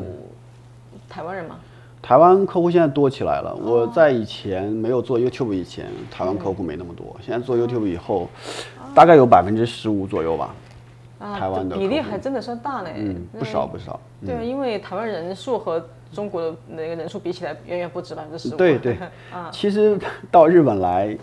[1.08, 1.58] 台湾人吗？
[2.05, 3.57] 台湾客户现在多起来了。
[3.64, 7.17] 我在以前没有做 YouTube 以前，台湾客户没那么多。
[7.23, 8.29] 现在做 YouTube 以后，
[8.95, 10.55] 大概有百分之十五左右吧。
[11.19, 12.90] 啊，台湾的比例还真的算大呢。
[12.95, 13.99] 嗯，不少不少。
[14.23, 18.59] 对啊，因为台湾人数和中国的那个人数比起来，远远不止百分之十五。
[18.59, 18.99] 对对，
[19.33, 19.99] 啊其实
[20.31, 21.17] 到日本来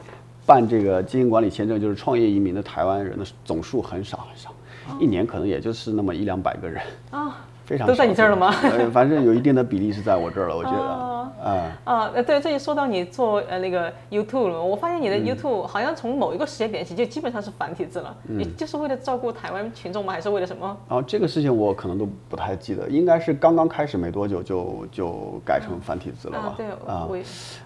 [0.47, 4.51] 办这个经营管理签证，就是创业移民的台湾人的总数很少很少，
[4.99, 7.37] 一年可能也就是那么一两百个人，啊，
[7.71, 8.53] 非常都在你这儿了吗？
[8.63, 20.11] 呃，反正有一定的比例是在我这儿了，我觉得，啊，啊，呃，对，这一说到你做呃那个 YouTube 了，我发现你的 YouTube 好像从某一个时间点起就基本上是繁体字了，你就是为了照顾台湾群众吗？
[20.11, 20.77] 还是为了什么？
[20.89, 26.53] 哦，这个事情我可能都不太记得，应该是刚刚开始没多久就就改成繁体字了吧？
[26.57, 27.17] 对，啊，我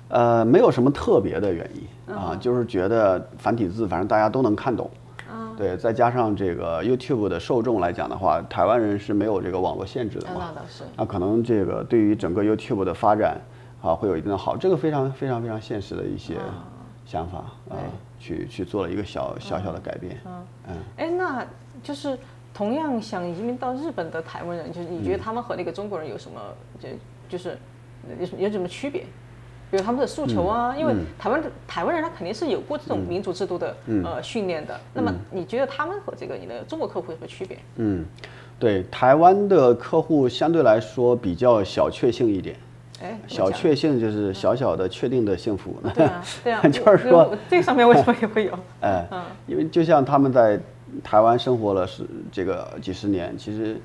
[0.10, 4.88] 呃，没有什么特别的原因啊，就是觉得繁体字反正大家都能看懂。
[5.58, 10.52] 对，再加上这个 YouTube 的受众来讲的话，台湾人是没有这个网络限制的嘛？
[10.54, 10.84] 那倒是。
[10.98, 13.40] 那可能这个对于整个 YouTube 的发展
[13.82, 16.36] 啊，会有一定的好，这个非常非常非常现实的一些
[17.06, 17.40] 想法
[17.70, 17.78] 啊，
[18.20, 20.18] 去去做了一个小小小的改变。
[20.26, 20.34] 嗯
[20.70, 20.76] 嗯。
[20.98, 21.46] 哎，那
[21.84, 22.18] 就是
[22.54, 26.40] 同样想移民到日本的台湾人，就是你觉得他们和那个中国人有什么
[26.80, 26.90] 就
[27.30, 27.58] 就是
[28.20, 29.06] 有有什么区别？
[29.76, 34.80] 比如他们的诉求啊，因为台湾台湾人他肯定是有过这种民主制度的呃训练的。
[34.94, 37.58] 那么你觉得他们和这个你的中国客户有什么区别？
[37.76, 38.06] 嗯，
[38.58, 42.56] 对，台湾的客户相对来说比较小确幸一点。
[43.02, 45.76] 哎，小确幸就是小小的确定的幸福。
[45.94, 48.58] 对啊，对啊， 就是说这上面为什么也会有？
[48.80, 49.06] 哎，
[49.46, 50.58] 因为就像他们在
[51.04, 53.78] 台湾生活了是这个几十年，其实。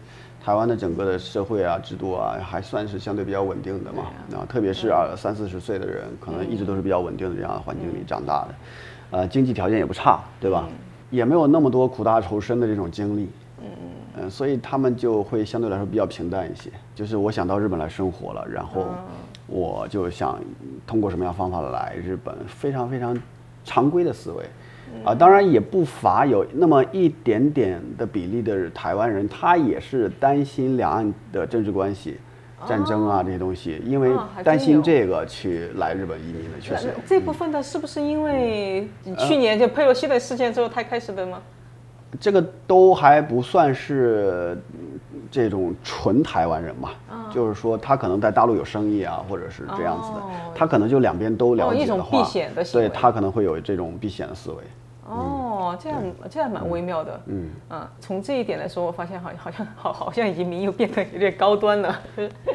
[0.42, 4.04] 台湾的整个的社会啊、制度啊，还算是相对比较稳定的嘛。
[4.30, 8.54] 然后特别是啊三四十岁的人，可能一直都是比较稳定的这样的环境里长大的，
[9.10, 10.66] 呃，经济条件也不差，对吧？
[11.10, 13.28] 也没有那么多苦大仇深的这种经历。
[13.60, 13.66] 嗯
[14.16, 14.30] 嗯。
[14.30, 16.70] 所以他们就会相对来说比较平淡一些。
[16.94, 18.86] 就是我想到日本来生活了，然后
[19.46, 20.40] 我就想
[20.86, 23.20] 通过什么样方法来日本，非常非常
[23.64, 24.44] 常规的思维。
[25.04, 32.18] 啊，当然也不乏有那么一点点的比例的台湾人，他也是担心两岸的政治关系、
[32.66, 34.10] 战争啊这些东西，因为
[34.44, 36.94] 担心这个去来日本移民的，确实有。
[37.06, 41.38] 这部分的是不是因为去年就佩洛西的事件之后才开始的吗？
[42.18, 44.60] 这个都还不算是
[45.30, 46.90] 这种纯台湾人嘛，
[47.32, 50.22] 就是说他可能在大陆有生意啊，或者是这样子的，
[50.52, 52.28] 他可能就两边都了解的话，
[52.72, 54.56] 对他可能会有这种避险的思维。
[55.10, 57.20] 哦，这样这样蛮微妙的。
[57.26, 62.00] 嗯嗯，从这一点来说，我发现好好像好好像移民又变得有点高端了。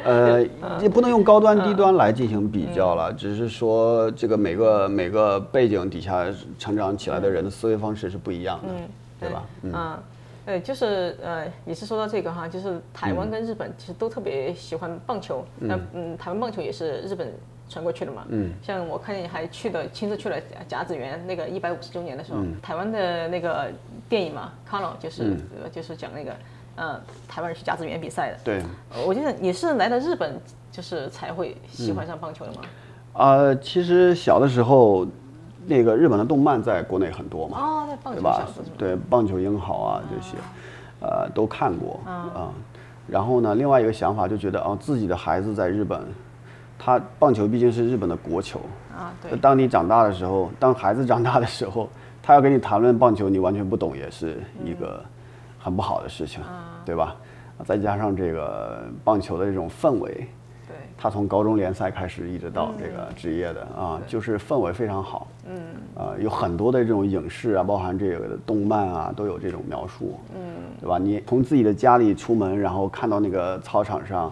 [0.04, 0.42] 呃，
[0.80, 6.26] 也不能用高端低端来进行比较了，只是说这个每个每个背景底下
[6.58, 8.72] 成长起来的人的思维方式是不一样的，
[9.20, 9.44] 对吧？
[9.62, 9.98] 嗯，
[10.46, 17.32] 对，就是呃，也是说到这个哈，就是台湾跟日本其实都特别喜欢棒球，那嗯，台湾棒球也是日本。
[17.68, 20.36] 传过去的嘛，嗯，像我看见还去的亲自去了
[20.68, 23.68] 甲子园那个一百五十周年的时候，台湾的那个
[24.08, 25.36] 电影嘛，《Carlo》就是
[25.72, 26.32] 就是讲那个，
[26.76, 28.38] 呃，台湾人去甲子园比赛的。
[28.44, 28.62] 对，
[29.04, 32.60] 我记得你是来到日本，就是才会喜欢上棒球的吗？
[33.14, 35.04] 啊，其实小的时候，
[35.66, 40.36] 那个日本的动漫在国内很多嘛，哦，对，棒球小子，对，棒球英豪啊这些，
[41.00, 42.52] 呃，都看过啊。
[43.08, 46.06] 然后呢，另外一个想法就觉得，哦，自己的孩子在日本。
[46.78, 48.60] 他棒球毕竟是日本的国球
[48.96, 49.36] 啊，对。
[49.38, 51.88] 当你长大的时候，当孩子长大的时候，
[52.22, 55.02] 他要跟你谈论棒球，你完全不懂，也是一个
[55.58, 56.42] 很不好的事情，
[56.84, 57.16] 对吧？
[57.64, 60.10] 再加上这个棒球的这种氛围，
[60.68, 65.56] 对，他从高中联赛开始一直到这个职业的啊，就是氛围非常好，嗯，
[65.94, 70.40] 啊，有很多的这种影视啊，包含这个动漫啊，都有这种描述，嗯，
[70.80, 70.98] 对吧？
[70.98, 74.30] 你从自己的家里出门，然后看到那个操场上。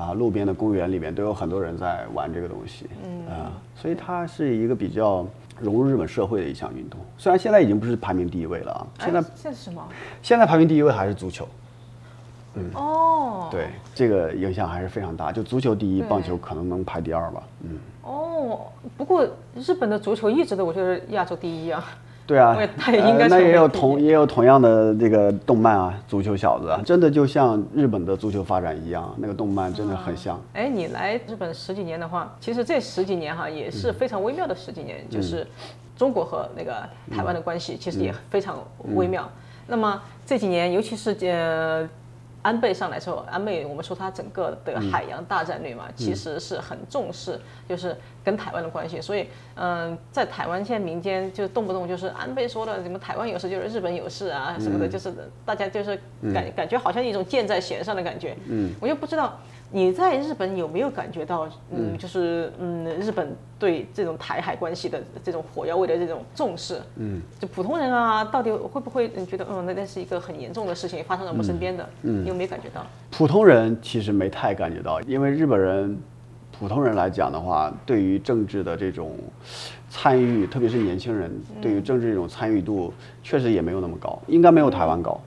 [0.00, 5.26] 啊，路边的公园里面都有很多人在玩这个东西，嗯啊，所以它是一个比较
[5.60, 6.98] 融入日本社会的一项运动。
[7.18, 9.86] 虽然现在已经不是排名第一位了啊，现在现在什么？
[10.22, 11.46] 现在排名第一位还是足球。
[12.54, 15.30] 嗯哦，对，这个影响还是非常大。
[15.30, 17.42] 就足球第一，棒球可能能排第二吧。
[17.62, 18.60] 嗯哦，
[18.96, 21.84] 不过日本的足球一直都我觉得亚洲第一啊。
[22.30, 22.56] 对啊，
[23.28, 30.40] 那也有同也有同样的这个动漫啊，足球小子啊，真的就像日本的足球发展一样，那个动漫真的很像。
[30.52, 35.44] 哎，你来日本十几年的话，其实这十几年哈也是非常微妙的十几年，就是
[35.96, 36.72] 中国和那个
[37.10, 38.58] 台湾的关系其实也非常
[38.94, 39.28] 微妙。
[39.66, 41.88] 那么这几年，尤其是呃。
[42.42, 49.00] 安倍上来之后，安倍我们说他整个的海洋大战略嘛，其实是很重视，就是跟台湾的关系。
[49.00, 55.12] 所以，嗯，在台湾现在民间就动不动就是安倍说的什么台湾有事就是日本有事啊什么的，就是
[55.44, 56.00] 大家就是
[56.32, 58.36] 感感觉好像一种箭在弦上的感觉。
[58.48, 59.38] 嗯，我就不知道。
[59.72, 66.80] 你在日本有没有感觉到，嗯，就是嗯，日本对这种台海关系的这种火药味的这种重视？
[66.96, 71.88] 嗯，就普通人啊，到底会不会你觉得，嗯，那那是一个很严重的事情发生在我们身边的？
[72.02, 72.84] 嗯，你有没有感觉到？
[73.10, 75.96] 普通人其实没太感觉到，因为日本人，
[76.58, 79.16] 普通人来讲的话，对于政治的这种
[79.88, 81.30] 参与，特别是年轻人
[81.62, 85.20] 对于政治这种参与度，确实也没有那么高，应该没有台湾高。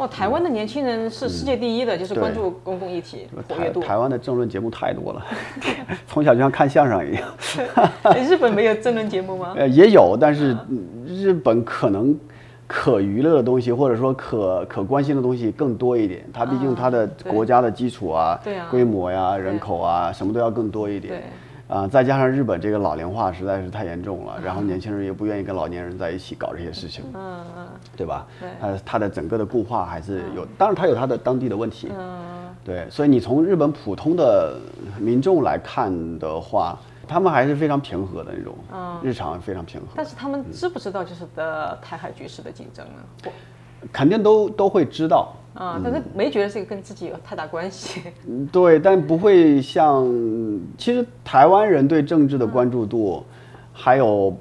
[0.00, 3.82] 哇，台湾的年轻人是世界第一的，就是关注公共议题活跃台度。
[3.82, 5.22] 台湾的政论节目太多了，
[6.08, 7.28] 从小就像看相声一样。
[8.26, 9.52] 日本没有政论节目吗？
[9.60, 12.18] 呃，也有，但是嗯日本可能
[12.66, 16.24] 可娱乐的东西，或者说可可关心的东西更多一点。
[16.32, 21.12] 它毕竟它的国家的基础啊、对啊规模呀、人口啊，什么都要更多一点。
[21.12, 21.22] 对
[21.70, 28.26] 啊、再加上日本这个老龄化实在是太严重了，然后年轻人也不愿意跟老年人在一起搞这些事情，嗯嗯对吧？
[28.40, 31.88] 对呃它的整个的固化还是有，当然它有它的当地的问题。
[31.96, 32.18] 嗯，
[32.64, 34.58] 对，所以你从日本普通的
[34.98, 39.86] 民众来看的话，他们还是非常平和的那种，嗯日常非常平和。
[39.94, 43.30] 但是他们知不知道就是的台海局势的竞争呢？
[43.80, 48.02] 或肯定都都会知道，啊，但是没觉得这个跟自己有太大关系。
[48.28, 50.06] 嗯对，但不会像，
[50.78, 53.24] 其实台湾人对政治的关注度，
[53.72, 54.34] 还有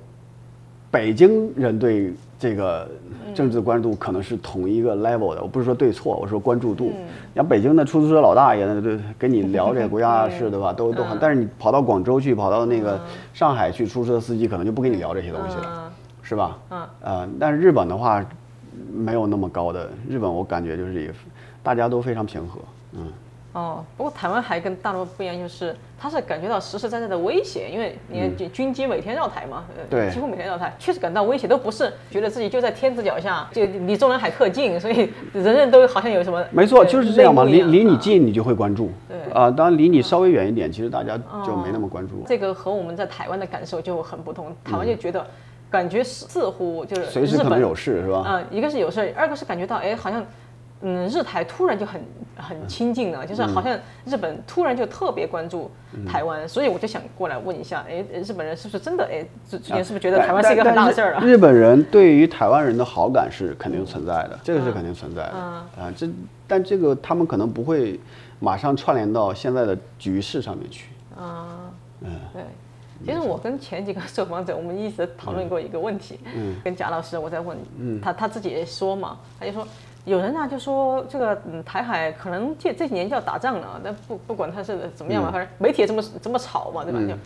[0.91, 2.89] 北京人对这个
[3.33, 5.41] 政治的关注度可能是同一个 level 的。
[5.41, 6.91] 我不是说对错，我说关注度。
[7.35, 10.73] 像北京的出租车老大爷呢，对，跟你聊这个国家大事，对 吧？
[10.73, 12.99] 都都很，但是你跑到广州去，跑到那个
[13.33, 15.63] 上海去，出租车司机可能就不跟你聊这些东西了。
[15.65, 15.89] 嗯
[16.21, 16.59] 是吧？
[16.69, 18.23] 嗯，呃，但是日本的话，
[18.93, 19.89] 没有那么高的。
[20.09, 21.11] 日本我感觉就是也，
[21.61, 22.59] 大家都非常平和。
[22.93, 23.13] 嗯，
[23.53, 37.43] 哦，不过台湾还跟大陆不一样，就是他是感觉到实实在在的威胁，因为你看军机每天绕台嘛，对几乎每天绕台，确实感到威胁，都不是觉得自己就在天子脚下，就离中南海特近，所以人人都好像有什么没错，呃就是这样嘛。
[37.43, 38.89] 离离你近，你就会关注。
[39.07, 42.23] 对啊，当然离你稍微远一点，其实大家就没那么关注。
[42.27, 45.25] 这个和我们在台湾的感受就很不同，台湾就觉得。
[45.69, 48.23] 感觉似乎就是随时可能有事，是吧？
[48.27, 50.25] 嗯，一个是有事儿，二个是感觉到哎，好像
[50.81, 52.01] 嗯日台突然就很
[52.37, 55.69] 很亲近了，就是好像日本突然就特别关注
[56.07, 61.23] 台湾，所以我就想过来问一下，哎，日本人是不是真的哎最最近是不是觉得台湾是一个很大的事儿啊？
[61.23, 65.33] 日本人对于台湾人的好感是肯定存在的，这个是肯定存在的。
[65.35, 65.41] 嗯
[65.83, 66.07] 啊，这
[66.47, 67.99] 但这个他们可能不会
[68.39, 71.69] 马上串联到现在的局势上面去啊。
[72.01, 72.41] 嗯，对。
[73.05, 76.19] 其实我跟前几个受访者，我们一直讨论过一个问题，
[76.63, 77.57] 跟贾老师我在问，
[78.01, 79.67] 他他自己也说嘛，他就说
[80.05, 86.99] 有人啊就说这个嗯台海可能这这几年就要打仗了，但不不管他是怎么样嘛，反正媒体也这么这么吵嘛，对吧？
[86.99, 87.17] 就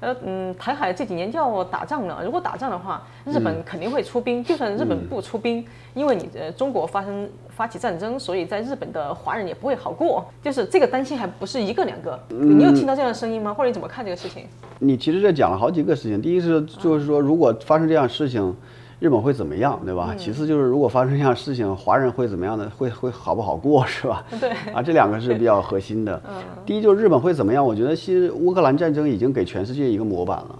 [0.00, 2.22] 呃嗯，台海这几年就要打仗了。
[2.24, 4.44] 如果打仗的话，日本肯定会出兵。
[4.44, 10.24] 就算日本不出兵，因为你呃中国发生发起战争，所以在日本的华人也不会好过。
[10.42, 12.18] 就是这个担心还不是一个两个。
[12.28, 13.52] 你有听到这样的声音吗？
[13.52, 14.44] 或者你怎么看这个事情？
[14.78, 18.54] 你其实这讲了好几个事情，第一是就是说，如果发生这样的事情，
[19.00, 20.14] 日本会怎么样，对吧？
[20.18, 24.24] 其次就是如果发生这样的事情，华人会怎么样呢，会会好不好过，是吧？
[24.40, 26.20] 对啊，这两个是比较核心的。
[26.66, 27.64] 第一就是日本会怎么样？
[27.64, 30.58] 我觉得其实乌克兰战争已经给全世界一个模板了。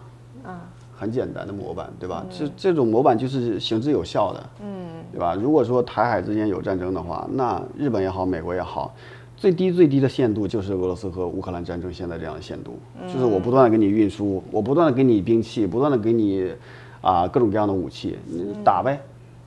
[1.01, 2.27] 很简单的模板，对吧？
[2.29, 5.37] 这这种模板就是行之有效的，嗯，对吧？
[5.41, 8.93] 如果说台海之间有战争的话，那日本也好，美国也好，
[9.37, 16.51] 最低最低的限度就是俄罗斯和乌克兰战争现在这样的限度，就是我不断的给你运输，我不断的给你兵器，不断的给你
[17.01, 19.01] 啊各种各样的武器，你打呗，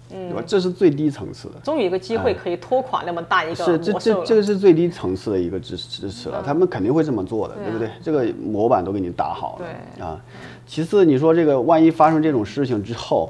[0.10, 0.44] 对吧？
[0.46, 1.56] 这是最低层次的。
[1.64, 3.94] 终于有个机会可以拖垮那么大一个是这。
[3.94, 7.90] 这这个是最低层次的一个支持支持了，他们肯定会这么做的，对不对？
[8.02, 9.66] 这个模板都给你打好了，
[9.98, 10.20] 对啊。
[10.68, 13.30] 其次，你说这个万一发生这种事情之后，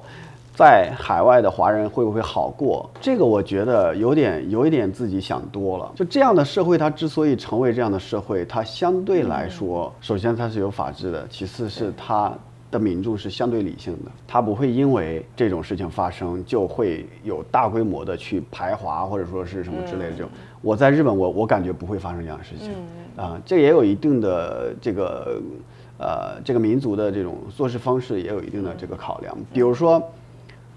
[0.55, 2.87] 在海外的华人会不会好过？
[2.99, 5.91] 这个我觉得有点有一点自己想多了。
[5.95, 12.31] 就这样的社会，它之所以成为这样的社会，它相对来说，首先它是有法治的，其次是它。
[12.71, 20.29] 的民众是相对理性的，他不会因为这种事情发生就会有大规模的去排华或者说是什么之类的这种。
[20.61, 22.71] 我在日本，我我感觉不会发生这样的事情
[23.17, 25.41] 啊，这也有一定的这个
[25.97, 29.35] 呃这个民族的这种做事方式也有一定的这个考量。
[29.51, 30.01] 比如说，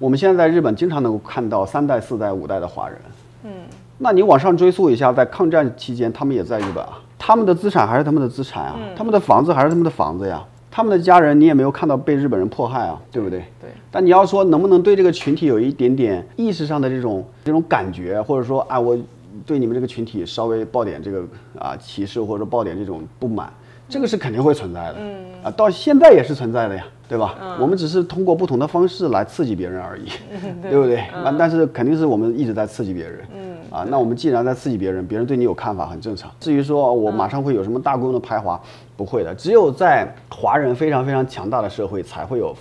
[0.00, 2.98] 我们现在在日本经常能够看到三代、四代、五代的华人，
[3.44, 3.52] 嗯，
[3.98, 10.44] 那你往上追溯一下，在抗战期间，他们也在日本啊，他们的资产还是他们的资产啊，他们的房子还是他们的房子呀。
[10.76, 13.38] 他们的家人，你也没有看到被日本人迫害啊，对不对？
[13.60, 13.70] 对。
[13.92, 18.98] 但你要说能不能对这个群体有一点点意识上的这种这种感觉，或者说啊，我
[19.46, 21.24] 对你们这个群体稍微抱点这个
[21.56, 23.48] 啊歧视，或者抱点这种不满，
[23.88, 24.96] 这个是肯定会存在的。
[24.98, 25.24] 嗯。
[25.44, 27.34] 啊，到现在也是存在的呀，对吧？
[27.40, 27.56] 嗯。
[27.60, 30.08] 我们只是通过不同的方式来刺激别人而已，
[30.62, 31.04] 对不对？
[31.12, 33.20] 那，但是肯定是我们一直在刺激别人。
[33.34, 33.54] 嗯。
[33.70, 36.30] 啊，那我们既然在刺激别人，别人对你有看法很正常。
[36.38, 38.60] 至于说我马上会有什么大规模的排华，
[38.96, 39.34] 不会的。
[39.34, 42.54] 只有在华人非常非常强大的社会，才会有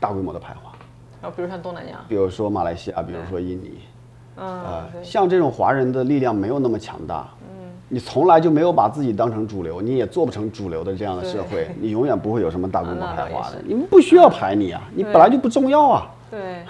[0.00, 1.28] 大规模的排华。
[1.28, 3.80] 啊，比如像东南亚，比如说马来西亚，比如说印尼，
[4.36, 7.28] 嗯，呃，像这种华人的力量没有那么强大。
[7.88, 13.56] 嗯，你从来就没有把自己当成主流，你也做不成主流的这样的社会，你永远不会有什么大规模排华的。
[13.64, 16.10] 你们不需要排你啊，你本来就不重要啊。
[16.28, 16.64] 对，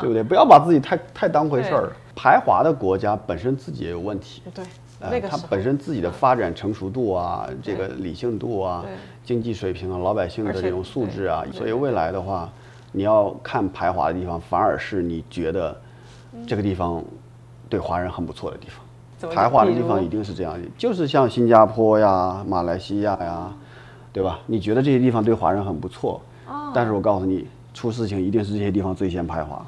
[0.00, 0.22] 对不对？
[0.22, 1.92] 不要把自己太太当回事儿。
[2.16, 4.42] 排华的国家本身自己也有问题。
[4.52, 4.64] 对，
[5.00, 8.84] 呃那个它本身自己的发展成熟度啊，这个理性度啊，
[9.24, 12.50] 经济水平啊，老百姓的这种素质啊，所以未来的话，
[12.90, 15.80] 你要看排华的地方，反而是你觉得
[16.44, 17.02] 这个地方
[17.68, 18.84] 对华人很不错的地方。
[19.34, 23.52] 排华的地方一定是这样的，就是像新加坡呀、马来西亚呀，
[24.12, 24.38] 对吧？
[24.46, 29.66] 你觉得这些地方对华人很不错，哦但是我告诉你，出事情一定是这些地方最先排华。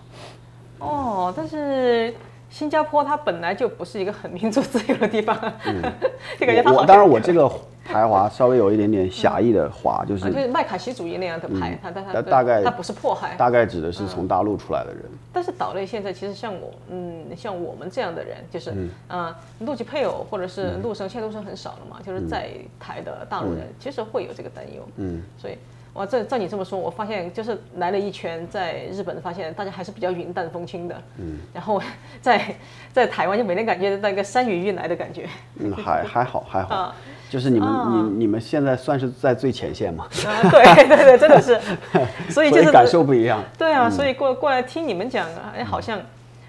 [0.78, 2.14] 哦，但是
[2.50, 5.34] 新加坡它本来就不是一个很民主自由的地方，
[6.38, 7.50] 就感觉它好像嗯我我当然我这个
[7.86, 15.02] 排华稍微有一点点狭义的华，就啊，是就是麦卡锡主义那样的排，他但他大大概他不是迫害，大概指的是从大陆出来的人。
[15.32, 18.74] 但是岛内现在其实像我，嗯，像我们这样的人，就是，
[19.08, 25.54] 嗯，陆籍配偶或者是陆生，现在陆生很少了嘛，就是在台的大陆人，其实会有这个担忧，嗯，所以。
[25.96, 31.80] 哇，照照你这么说，我发现就是来了一圈，在日本发现大家还是比较云淡风轻的，嗯， 然后
[32.20, 32.54] 在
[32.92, 35.26] 在台湾就每天感觉那个山雨欲来的感觉，
[35.58, 36.94] 嗯，还还好还好啊，
[37.30, 41.58] 就是你们你你们现在算是在最前线嘛，啊，对对对，真的是，
[42.30, 43.42] 所以就是感受不一样。
[43.56, 45.98] 对啊，所以过过来听你们讲啊，哎，好像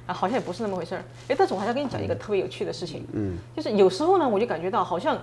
[0.06, 1.02] 啊，好像也不是那么回事儿。
[1.30, 5.18] 哎，但是我还要跟你讲一个特别有趣的事情，嗯，就是有时候呢，我就感觉到好像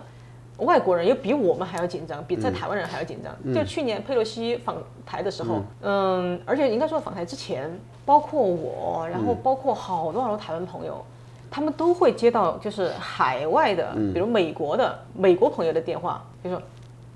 [0.59, 3.55] 外国人又比我们还要紧张，比在台湾人还要紧张。
[3.55, 7.71] 就去年佩洛西访台的时候，嗯，而且应该说访台之前，
[8.05, 11.05] 包括我，然后包括好多好多台湾朋友。
[11.51, 16.61] 他们都会接到就是海外的，比如美国的美国朋友的电话，就说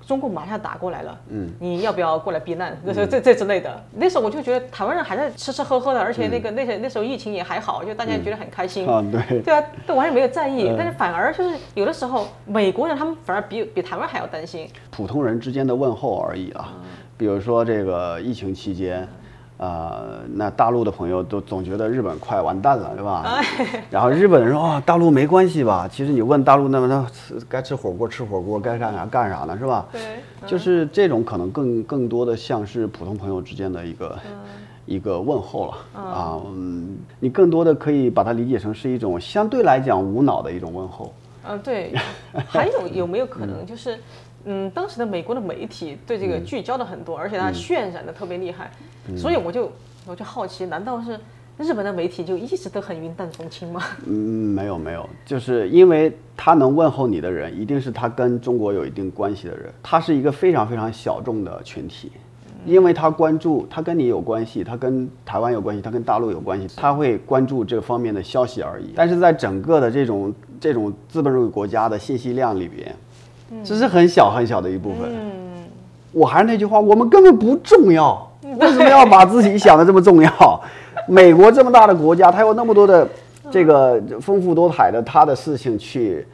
[0.09, 2.75] 中共马上打过来了，嗯，你要不要过来避难？
[2.83, 3.79] 那时候这这之类的。
[3.93, 8.87] 那时候我就觉得台湾人还在吃吃喝喝的，而且那个那些那时候疫情也还好，就大家觉得很开心。
[8.87, 14.67] 啊，对，对啊，都完全没有在意，但是反而就是有的时候美国人他们反而比比台湾还要担心。
[14.89, 16.73] 普通人之间的问候而已啊。
[17.15, 19.07] 比如说这个疫情期间，
[19.59, 23.41] 呃，那大陆的朋友都总觉得日本快完蛋了，对吧？
[23.89, 25.85] 然后日本人说哦，大陆没关系吧？
[25.91, 27.05] 其实你问大陆那么那
[27.49, 29.85] 该吃火锅吃火锅，该干啥干啥呢，是吧？
[29.91, 30.01] 对，
[30.47, 34.17] 就是这种可能更更多的像是普通朋友之间的一个、
[34.85, 41.13] 一个问候了啊，嗯，你更多的可以把它理解成是一种相对来讲无脑的一种问候。
[41.43, 41.93] 嗯，对，
[42.47, 43.97] 还有有没有可能就是，
[44.51, 48.71] 嗯，当时的美国的媒体对这个聚焦的很多，而且它渲染的特别厉害，
[49.15, 49.71] 所以我就
[50.07, 51.19] 我就好奇，难道是
[51.59, 53.79] 日本的媒体就一直都很云淡风轻吗？
[54.07, 54.11] 嗯，
[54.55, 62.11] 没有没有，就是因为他能问候你的人，一定是他跟中国有一定关系的人，他是一个非常非常小众的群体，
[62.65, 68.93] 因为他关注，他跟你有关系，他跟台湾有关系，他跟大陆有关系，他会关注这方面的消息而已。
[68.95, 72.95] 但是在整个的这种这种资本主义国家的信息量里边，
[73.63, 75.09] 这是很小很小的一部分。
[75.11, 75.31] 嗯。
[76.11, 80.61] 我还是那句话，我们根本不重要，为什么要把自己想的这么重要？
[81.07, 83.07] 美国这么大的国家，它有那么多的
[83.51, 86.25] 这个丰富多彩的它的事情去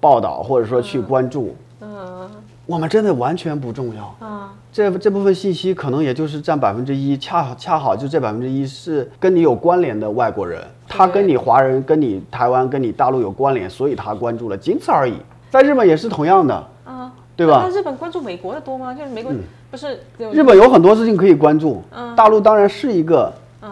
[0.00, 2.28] 报道，或者说去关注，嗯。
[2.66, 4.26] 我们真的完全不重要。
[4.26, 15.14] 啊，这这部分信息可能也就是占百分之一，恰好恰好就这百分之一是跟你有关联的外国人，他跟你华人、跟你台湾、跟你大陆有关联，所以他关注了，仅此而已。
[15.50, 17.66] 在日本也是同样的，啊，对吧？
[17.68, 18.92] 那日本关注美国的多吗？
[18.94, 19.32] 就是美国
[19.70, 20.00] 不是
[20.32, 21.82] 日本有很多事情可以关注，
[22.14, 23.32] 大陆当然是一个
[23.62, 23.70] 嗯，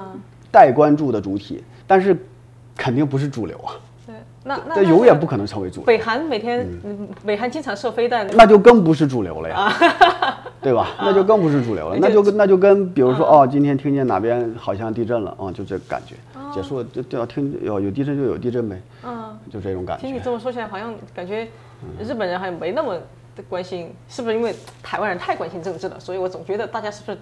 [0.50, 2.16] 待关注的主体，但是
[2.76, 3.72] 肯定不是主流啊，
[4.06, 4.14] 对，
[4.44, 7.08] 那那永远不可能成为主流，北韩每天，嗯。
[7.24, 9.72] 北韩经常射飞弹，那就更不是主流了呀，
[10.60, 10.88] 对吧？
[11.00, 16.16] 那就更不是主流了，那就跟那就跟比如说哦，今天听见哪边好像地震了，哦，就这感觉，
[16.52, 20.02] 结束了就就要听有有地震就有地震呗，嗯，就这种感觉。
[20.02, 20.20] 听你。
[20.20, 21.48] 这么说起来，好像感觉
[22.00, 22.94] 日本人好像没那么
[23.36, 25.98] 的关心，是不是因为台湾人太关心政治了？
[25.98, 27.18] 所以我总觉得大家是不是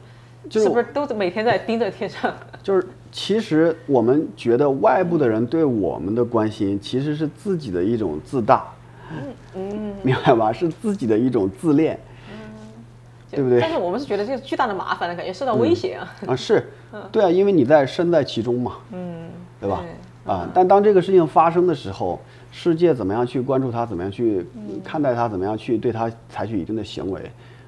[0.48, 2.34] 就是是不是都每天在盯着天上？
[2.62, 8.66] 就是其实我们觉得外部的人对我们的关心，其实是自己的一种自大，
[9.54, 10.52] 嗯，明白吧？
[10.52, 11.98] 是自己的一种自恋，
[13.30, 16.12] 对不对但是我们是觉得这个巨大的麻烦的感觉，受到威胁啊。
[16.26, 16.70] 啊，是，
[17.10, 19.30] 对啊，因为你在身在其中嘛，嗯，
[19.60, 19.82] 对吧？
[20.26, 22.20] 啊，但当这个事情发生的时候，
[22.52, 24.46] 世界怎么样去关注他，怎么样去
[24.84, 27.20] 看待他，怎么样去对他采取一定的行为，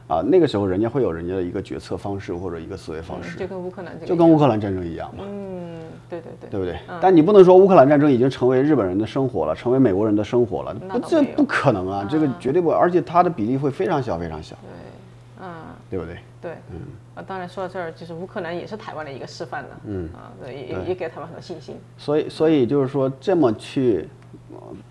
[0.07, 6.78] 啊，那个时候人家会有人家的一个决策方式或者一个思维方式，就跟乌克兰这个就，跟乌克兰战争一样嘛，嗯，对对对，对不对？
[7.01, 10.76] 但你不能说乌克兰战争已经成为日本人的生活了，成为美国人的生活了，
[11.09, 15.51] 这不可能啊，这个绝对不，而且它的比例会非常小，非常小，对，嗯。
[15.91, 16.18] 对不对？
[16.41, 16.80] 对，嗯，
[17.14, 24.07] 啊，当然说到这儿，就是乌克兰也是台湾的一个示范了，嗯，啊，对，也也也给他们很多信心，所以，所以就是说，这么去呃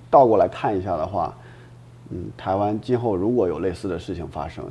[0.10, 1.36] 倒过来看一下的话，
[2.10, 4.64] 嗯，台湾今后如果有类似的事情发生，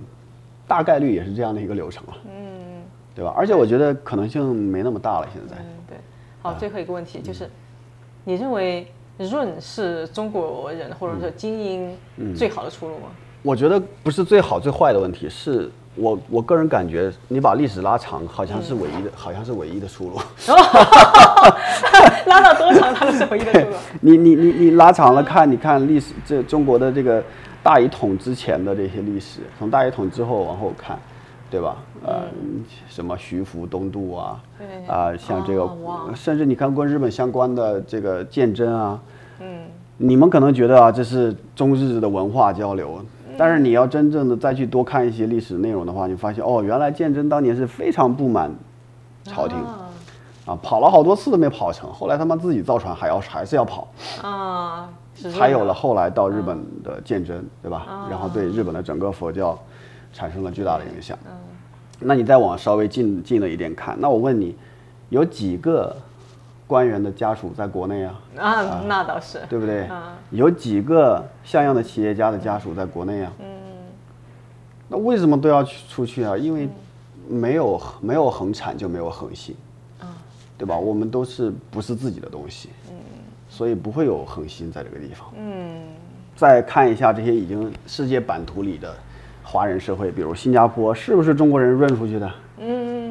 [0.67, 2.83] 大概率也是这样的一个流程了，嗯，
[3.15, 3.33] 对吧？
[3.37, 5.57] 而且我觉得可能性没那么大了，现在。
[5.59, 5.97] 嗯，对。
[6.41, 7.49] 好，最后一个问题就是，
[8.25, 8.87] 你认为
[9.19, 11.97] 润是中国人或者说精英
[12.37, 13.09] 最好的出路吗？
[13.43, 20.17] 我觉得不是最好最坏的问题，是我我个人感觉，你把历史拉长，好像是唯一的，好像是唯一的出路。
[22.27, 23.77] 拉到多长，它都是唯一的出路。
[24.01, 27.23] 你你你你拉长了看，你看历史，这中国的这个
[27.63, 30.99] 大一统之前的这些历史，从大一统之后往后看，
[31.51, 31.77] 对吧？
[32.05, 32.23] 呃，
[32.89, 34.41] 什么徐福东渡啊，
[34.89, 35.69] 啊，像这个，
[36.15, 38.99] 甚至你看跟日本相关的这个鉴真啊，
[39.41, 39.67] 嗯，
[39.99, 43.05] 你们可能觉得啊，这是中日的文化交流。
[43.37, 48.51] 但是你要真正的再去多看一些历史内容的话，你发现哦，原来鉴真当年是非常不满
[49.25, 49.57] 朝廷，
[50.47, 53.89] 啊，跑了好多次都没跑成，后来他妈自己造船还要还是要跑，
[54.23, 58.07] 啊，才有了后来到日本的鉴真，对吧？
[58.11, 59.59] 然后对日本的整个佛教
[60.13, 61.19] 产生了巨大的影响。
[61.99, 64.57] 那你再往稍微近近了一点看，那我问你，
[65.09, 65.97] 有几个？
[66.73, 69.87] 官员的家属在国内啊，啊，那倒是，对不对？
[70.31, 73.31] 有几个像样的企业家的家属在国内啊？
[73.41, 73.47] 嗯，
[74.89, 76.35] 那为什么都要去出去啊？
[76.35, 76.67] 因为
[77.29, 79.55] 没有没有恒产就没有恒心，
[80.01, 80.17] 啊，
[80.57, 80.75] 对吧？
[80.75, 82.97] 我们都是不是自己的东西，嗯，
[83.51, 85.31] 所以不会有恒心在这个地方。
[85.37, 85.77] 嗯，
[86.35, 88.95] 再看一下这些已经世界版图里的
[89.43, 92.31] 华人社会，比如新加坡，是不是中国人润出去的？
[92.61, 93.02] 嗯。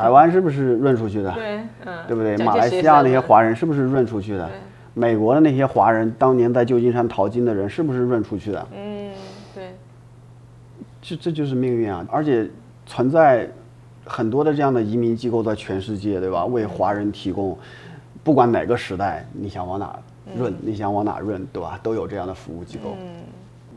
[0.00, 1.32] 台湾是不是润出去的？
[1.32, 2.36] 对，嗯，对不对？
[2.38, 4.50] 马来西亚那些华人是不是润出去的？
[4.94, 8.66] 美国的那些华人当年在旧金山淘金的人是不是润出去的？
[8.74, 9.10] 嗯，
[9.54, 9.74] 对。
[11.00, 12.04] 这这就是命运啊！
[12.10, 12.48] 而且
[12.84, 13.48] 存在
[14.04, 16.44] 很多的这样的移民机构在全世界，对吧？
[16.44, 17.56] 为华人提供，
[18.22, 19.98] 不管哪个时代，你想往哪
[20.36, 21.78] 润，你想往哪润，对吧？
[21.82, 22.96] 都有这样的服务机构。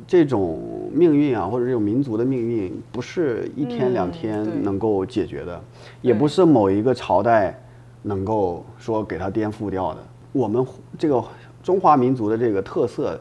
[0.06, 5.62] 这种命运啊，或者这种民族的命运，不是一天两天能够解决的，
[6.02, 7.58] 也不是某一个朝代
[8.02, 10.00] 能够说给它颠覆掉的。
[10.32, 10.66] 我们
[10.98, 11.24] 这个
[11.62, 13.20] 中华民族的这个特色，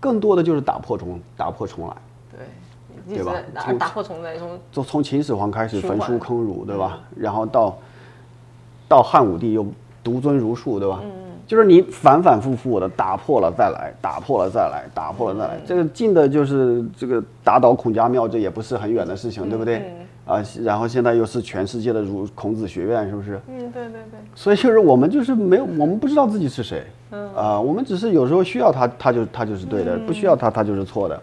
[0.00, 1.96] 更多的就是打破重打破重来，
[3.06, 3.34] 对对吧？
[3.60, 7.00] 从打破重来，从从从秦始皇开始焚书坑儒，对吧？
[7.16, 7.76] 然后到
[8.88, 9.66] 到汉武帝又
[10.02, 11.02] 独尊儒术，对吧？
[11.46, 15.60] 就是你反反复复的打破了再来，打破了再来，打破了再来。
[15.66, 19.82] 这个近的就是这个打倒孔家庙，这也不是很远的事情，对不对？
[20.26, 23.38] 啊，然后现在又是全世界的儒孔子学院，是不是？
[23.46, 24.18] 嗯，对对对。
[24.34, 26.82] 所以就是我们就是没有，我们不知道自己是谁。
[27.10, 27.34] 嗯。
[27.34, 31.20] 啊，我们只是有时候需要他，他就他就是对的；不需要他，他就是错的。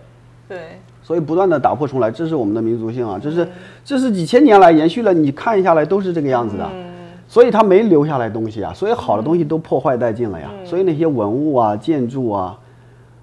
[0.47, 0.59] 对。
[1.03, 3.19] 所以不断的打破重来，这是我们的民族性啊！
[3.21, 3.45] 这是
[3.83, 6.69] 这是几千年来延续了，你看下来都是这个样子的。
[7.31, 12.59] 所以他没留下来东西啊，所以好的东西都破坏殆尽了呀，所以那些文物啊、建筑啊，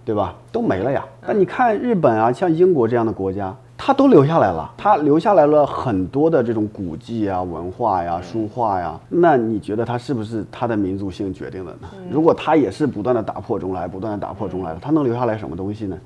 [0.02, 1.04] 对吧，都没了呀。
[1.26, 8.98] 那你看日本啊，像英国这样的国家，它都留下来了，它留下来了很多的这种古迹啊、文化呀、书画呀。
[9.10, 11.88] 那你觉得它是不是它的民族性决定的呢？
[12.10, 15.98] 如果它也是不断的打破中来、不断的打破中来的，它能留下来什么东西呢？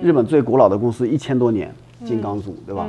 [0.00, 1.70] 日本最古老的公司一千多年，
[2.02, 2.88] 金刚组，对吧？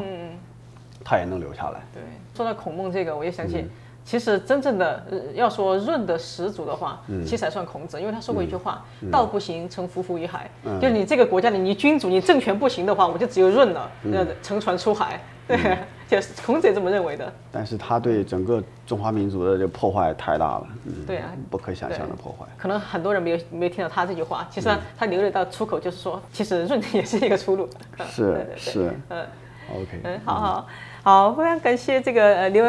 [1.04, 1.82] 它也能留下来。
[1.94, 2.02] 对，
[2.34, 3.66] 说到孔孟这个，我也想起。
[4.06, 10.50] 其实真正的要说润的始祖的话，其实还算孔子，因为他说过一句话：“道不行，成浮浮于海。”
[10.82, 15.20] 就是你这个国家里，你君主、你政权不行的话，我就只有润了，那乘船出海。
[15.46, 15.78] 对，
[16.08, 17.32] 就是孔子也这么认为的。
[17.52, 20.68] 但是他对整个中华民族的这破坏太大了，
[21.06, 22.46] 对啊，不可想象的破坏。
[22.58, 27.70] 可能很多人没有没有听到他这句话，其实他流利到出口就是说，其实润也是一个出路。
[28.10, 29.26] 是 是，嗯
[29.74, 30.68] ，OK，嗯，好好。
[31.06, 32.64] 好，非常感谢这个呃刘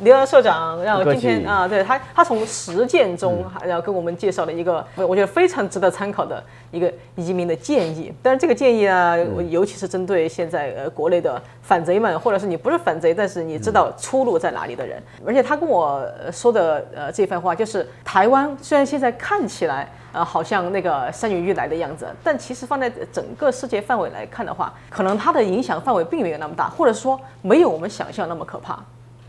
[0.00, 8.12] 刘洋社长，让我今天啊，对他他从实践中然后跟我们介绍了一个我觉得非常值得参考的一个移民的建议。
[8.22, 9.16] 但是这个建议呢，
[9.48, 15.02] 尤其是针对现在呃国内的反贼们，或者是你不是反贼，但是你知道出路在哪里的人。
[15.24, 19.90] 而且他跟我说的呃这番话，就是台湾虽然现在看起来。
[20.18, 28.80] 呃，好像那个山雨欲来的样子，但其实放在整个世界范围来看的话，可能它的影响范围并没有那么大，或者说没有我们想象那么可怕。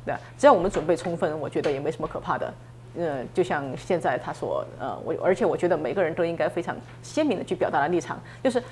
[0.03, 2.53] 对，只要我们准备充分，我觉得也没什么可怕的。
[2.95, 8.63] 嗯，就像现在他说，呃，我而且我觉得每个人都应该非常鲜明的去表达的立场，就是。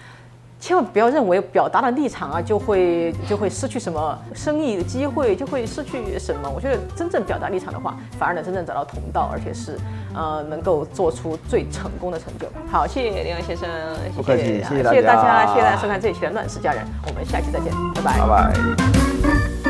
[0.60, 6.50] 千万不要认为表达了立场啊，就会就会失去什么生意的机会，就会失去什么。
[6.50, 9.78] 我觉得真正表达立场的话，反而能真正找到同道，而且是
[10.16, 12.48] 呃能够做出最成功的成就。
[12.72, 13.70] 好，谢谢林阳先生，
[14.16, 19.67] 谢谢，谢谢大家，谢谢大家收看这一期的《乱世佳人》，我们下期再见，拜拜，拜拜。